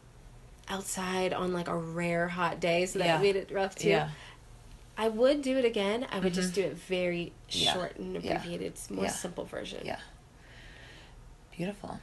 [0.68, 3.18] outside on like a rare hot day so that Yeah.
[3.18, 3.90] made it rough too.
[3.90, 4.10] Yeah.
[4.98, 6.06] I would do it again.
[6.12, 7.66] I would just do it very Mm-hmm.
[7.66, 8.62] Yeah, short and abbreviated.
[8.68, 9.82] It's more yeah, simple version.
[9.86, 10.00] Yeah.
[11.56, 12.00] Beautiful.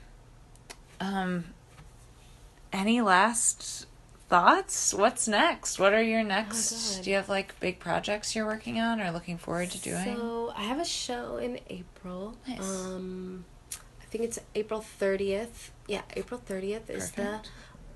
[1.01, 1.45] Um
[2.73, 3.87] any last
[4.29, 4.93] thoughts?
[4.93, 5.79] What's next?
[5.79, 6.99] What are your next?
[6.99, 10.17] Oh, do you have like big projects you're working on or looking forward to doing?
[10.17, 12.37] So I have a show in April.
[12.47, 12.61] Nice.
[12.61, 15.71] Um, I think it's April thirtieth.
[15.87, 17.41] Yeah, April thirtieth is the.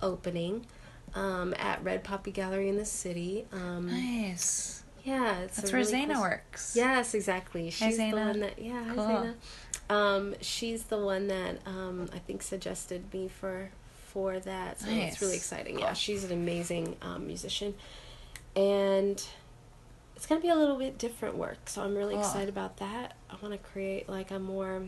[0.02, 0.66] Opening
[1.14, 3.46] um, at Red Poppy Gallery in the city.
[3.52, 4.82] Um, nice.
[5.04, 6.74] Yeah, it's That's where really Zaina cool- works.
[6.76, 7.70] Yes, exactly.
[7.70, 9.34] She's the one that yeah, hi Cool.
[9.96, 13.70] Um, she's the one that um, I think suggested me for
[14.06, 14.80] for that.
[14.80, 15.74] So it's really exciting.
[15.76, 15.84] Cool.
[15.84, 17.74] Yeah, she's an amazing um, musician,
[18.54, 19.22] and
[20.14, 21.68] it's gonna be a little bit different work.
[21.68, 22.22] So I'm really Cool.
[22.22, 23.14] excited about that.
[23.28, 24.82] I want to create like a more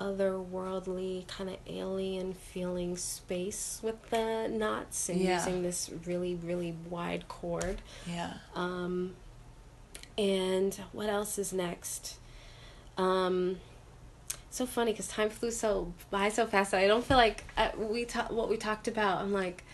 [0.00, 5.38] otherworldly kind of alien feeling space with the knots and Yeah.
[5.38, 8.34] using this really really wide cord Yeah.
[8.54, 9.14] um,
[10.18, 12.16] and what else is next?
[12.98, 13.58] Um,
[14.50, 16.72] so funny because time flew so by so fast.
[16.72, 19.22] that I don't feel like uh, we ta- what we talked about.
[19.22, 19.64] I'm like,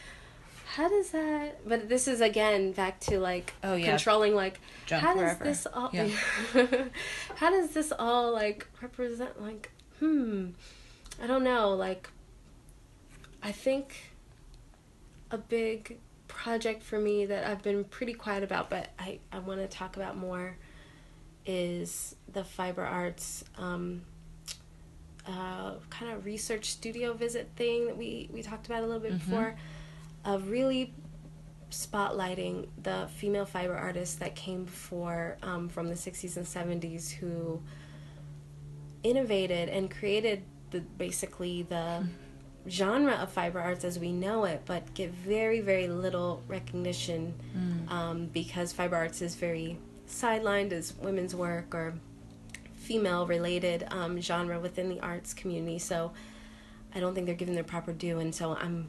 [0.75, 1.67] how does that?
[1.67, 3.87] But this is again back to like Oh, yeah.
[3.87, 4.35] controlling.
[4.35, 5.91] Like, Jump how does this all?
[5.93, 6.09] Yeah.
[7.37, 9.41] how does this all like represent?
[9.43, 9.71] Like,
[10.01, 10.49] hmm,
[11.23, 11.71] I don't know.
[11.75, 12.09] Like,
[13.43, 14.13] I think
[15.31, 15.99] a big
[16.29, 19.97] project for me that I've been pretty quiet about, but I, I want to talk
[19.97, 20.57] about more
[21.45, 24.03] is the fiber arts um,
[25.27, 29.13] uh, kind of research studio visit thing that we, we talked about a little bit
[29.13, 29.19] Mhm.
[29.19, 29.57] before
[30.25, 30.93] of really
[31.71, 37.61] spotlighting the female fiber artists that came before um, from the 60s and 70s who
[39.11, 42.07] innovated and created the basically the
[42.69, 47.33] genre of fiber arts as we know it, but get very, very little recognition
[47.89, 49.79] um, because fiber arts is very
[50.09, 51.95] sidelined as women's work or
[52.75, 55.79] female related um, genre within the arts community.
[55.79, 56.13] So
[56.95, 58.19] I don't think they're given their proper due.
[58.19, 58.89] And so I'm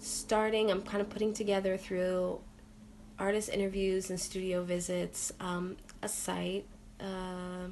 [0.00, 2.40] starting, I'm kind of putting together through
[3.18, 6.66] artist interviews and studio visits um, a site.
[6.98, 7.68] Uh,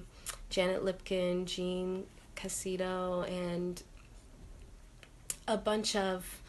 [0.51, 2.05] Janet Lipkin, Jean
[2.37, 3.83] Cacicedo, and
[5.47, 6.41] a bunch of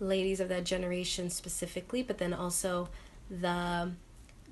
[0.00, 2.88] ladies of that generation specifically, but then also
[3.30, 3.90] the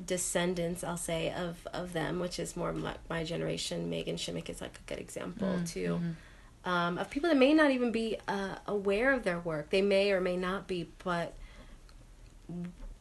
[0.05, 3.91] descendants, I'll say, of, of them, which is more my, my generation.
[3.91, 6.01] Meghan Shimek is like a good example Mm, too.
[6.65, 9.71] um, of people that may not even be uh, aware of their work.
[9.71, 11.35] They may or may not be, but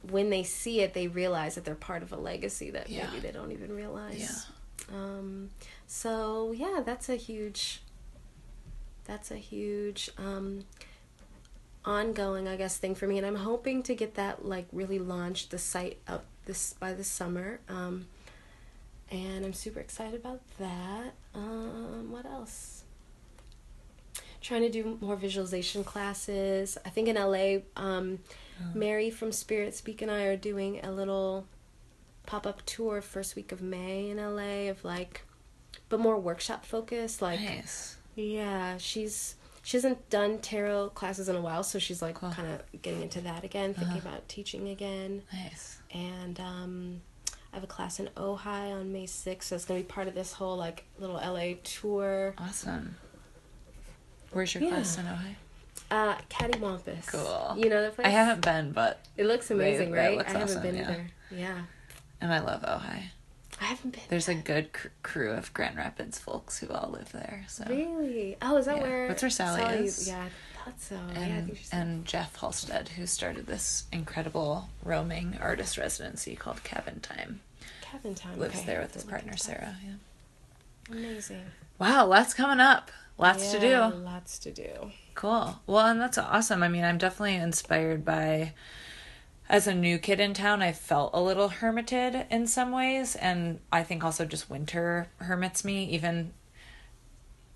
[0.09, 3.07] when they see it, they realize that they're part of a legacy that Yeah.
[3.07, 4.45] maybe they don't even realize.
[4.89, 4.95] Yeah.
[4.95, 5.49] Um,
[5.87, 7.81] so yeah, that's a huge.
[9.05, 10.63] That's a huge um,
[11.83, 15.51] ongoing, I guess, thing for me, and I'm hoping to get that like really launched
[15.51, 17.59] the site up this by the summer.
[17.67, 18.07] Um,
[19.11, 21.13] and I'm super excited about that.
[21.35, 22.83] Um, what else?
[24.41, 26.77] Trying to do more visualization classes.
[26.85, 28.19] I think in LA, um,
[28.73, 31.45] Mary from Spirit Speak and I are doing a little
[32.25, 35.21] pop up tour first week of May in LA of like,
[35.93, 37.21] but more workshop focused.
[37.21, 37.97] Like, Nice.
[38.15, 42.31] yeah, she's she hasn't done tarot classes in a while, so she's like Cool.
[42.31, 44.09] kind of getting into that again, thinking Uh-huh.
[44.09, 45.77] about teaching again Nice.
[45.93, 47.01] and um,
[47.53, 50.15] I have a class in Ojai on May 6th, so it's gonna be part of
[50.15, 52.33] this whole like little LA tour.
[52.39, 52.95] Awesome.
[54.31, 54.69] Where's your Yeah.
[54.71, 55.35] class in Ojai?
[55.91, 57.05] Uh, Cattywampus.
[57.07, 57.55] Cool.
[57.63, 58.07] You know the place?
[58.07, 60.17] I haven't been, but It looks amazing, That right?
[60.17, 60.89] looks I haven't awesome, been yeah.
[60.89, 61.07] either.
[61.31, 61.61] Yeah,
[62.19, 63.03] and I love Ojai.
[63.61, 64.01] I haven't been.
[64.09, 67.45] There's a good cr- crew of Grand Rapids folks who all live there.
[67.47, 68.35] So really.
[68.41, 68.83] Oh, is that Yeah.
[68.83, 69.07] where?
[69.07, 70.07] That's where Sally is.
[70.07, 70.29] Yeah, I
[70.65, 70.95] thought so.
[70.95, 76.63] yeah, I and think and Jeff Halstead, who started this incredible roaming artist residency called
[76.63, 77.41] Cabin Time,
[77.81, 78.39] Cabin time.
[78.39, 78.65] lives okay.
[78.65, 79.37] there with his partner.
[79.37, 79.77] Sarah.
[79.85, 79.93] Yeah.
[80.97, 81.45] Amazing.
[81.79, 82.91] Wow, lots coming up.
[83.17, 83.77] Lots to do.
[83.77, 84.91] Lots to do.
[85.15, 85.59] Cool.
[85.67, 86.63] Well, and that's awesome.
[86.63, 88.53] I mean, I'm definitely inspired by.
[89.53, 93.61] As a new kid in town, I felt a little hermited in some ways, and
[93.71, 95.85] I think also just winter hermits me.
[95.85, 96.33] Even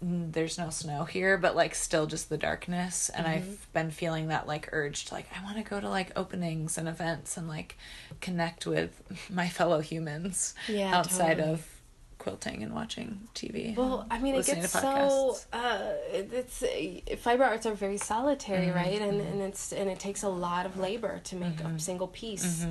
[0.04, 3.28] mm, there's no snow here, but like still just the darkness, and Mm-hmm.
[3.28, 6.78] I've been feeling that like urge to like I want to go to like openings
[6.78, 7.78] and events and like
[8.22, 11.40] connect with my fellow humans Yeah, outside totally.
[11.40, 11.77] of
[12.20, 13.76] quilting and watching TV.
[13.76, 15.38] Well, I mean, it gets so.
[15.54, 19.02] Uh, it's uh, fiber arts are very solitary, Mm-hmm, right?
[19.02, 21.76] And and it's and it takes a lot of labor to make Mm-hmm.
[21.76, 22.66] a single piece,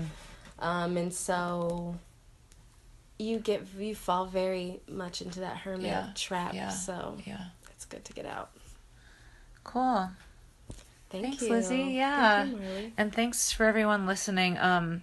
[0.59, 1.97] um, and so
[3.19, 6.53] you get you fall very much into that hermit Yeah, trap.
[6.55, 7.47] yeah, So yeah.
[7.73, 8.51] it's good to get out.
[9.65, 10.11] Cool.
[11.11, 11.69] Thank Thanks, you, Lise.
[11.69, 12.45] Thank Yeah.
[12.45, 14.59] you, And thanks for everyone listening.
[14.59, 15.03] Um,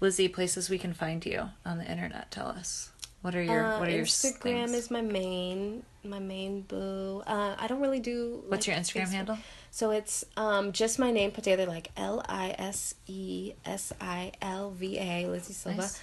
[0.00, 2.30] Lise, places we can find you on the internet.
[2.30, 2.90] Tell us
[3.22, 7.22] what are your Uh, what are your Instagram is my main my main boo.
[7.26, 8.42] Uh, I don't really do.
[8.48, 9.38] What's like, your Instagram handle?
[9.70, 14.32] So it's um just my name put together like L I S E S I
[14.40, 16.00] L V A Lise Silva, Nice.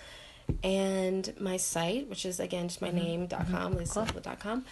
[0.64, 4.64] and my site which is again just my name dot com LiseSilva dot com,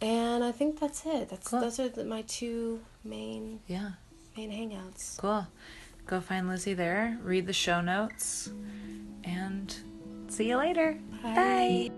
[0.00, 1.28] and I think that's it.
[1.28, 1.60] That's Cool.
[1.60, 3.90] those are the, my two main Yeah,
[4.36, 5.16] main hangouts.
[5.18, 5.46] cool.
[6.06, 7.18] Go find Lise there.
[7.22, 8.50] Read the show notes,
[9.24, 9.74] and
[10.34, 10.98] see you later.
[11.22, 11.90] Bye.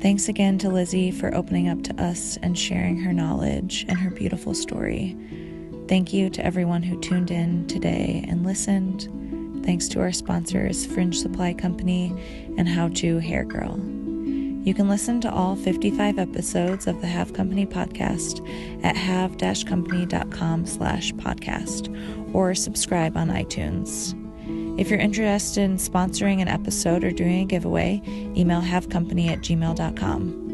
[0.00, 4.10] Thanks again to Lise for opening up to us and sharing her knowledge and her
[4.10, 5.16] beautiful story.
[5.88, 9.08] Thank you to everyone who tuned in today and listened.
[9.64, 12.14] Thanks to our sponsors, Fringe Supply Company
[12.56, 13.78] and How To Hair Girl.
[14.64, 18.46] You can listen to all 55 episodes of the Have Company podcast
[18.84, 24.17] at have-company.com slash podcast or subscribe on iTunes.
[24.78, 30.48] If you're interested in sponsoring an episode or doing a giveaway, email havecompany at gmail.com.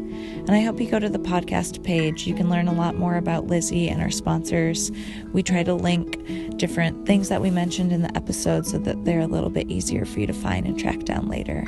[0.47, 2.25] And I hope you go to the podcast page.
[2.25, 4.91] You can learn a lot more about Lise and our sponsors.
[5.31, 9.19] We try to link different things that we mentioned in the episode so that they're
[9.19, 11.63] a little bit easier for you to find and track down later.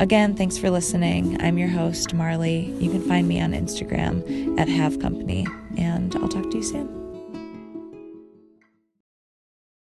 [0.00, 1.40] Again, thanks for listening.
[1.40, 2.74] I'm your host, Marley.
[2.78, 5.46] You can find me on Instagram at Have Company,
[5.78, 7.03] and I'll talk to you soon.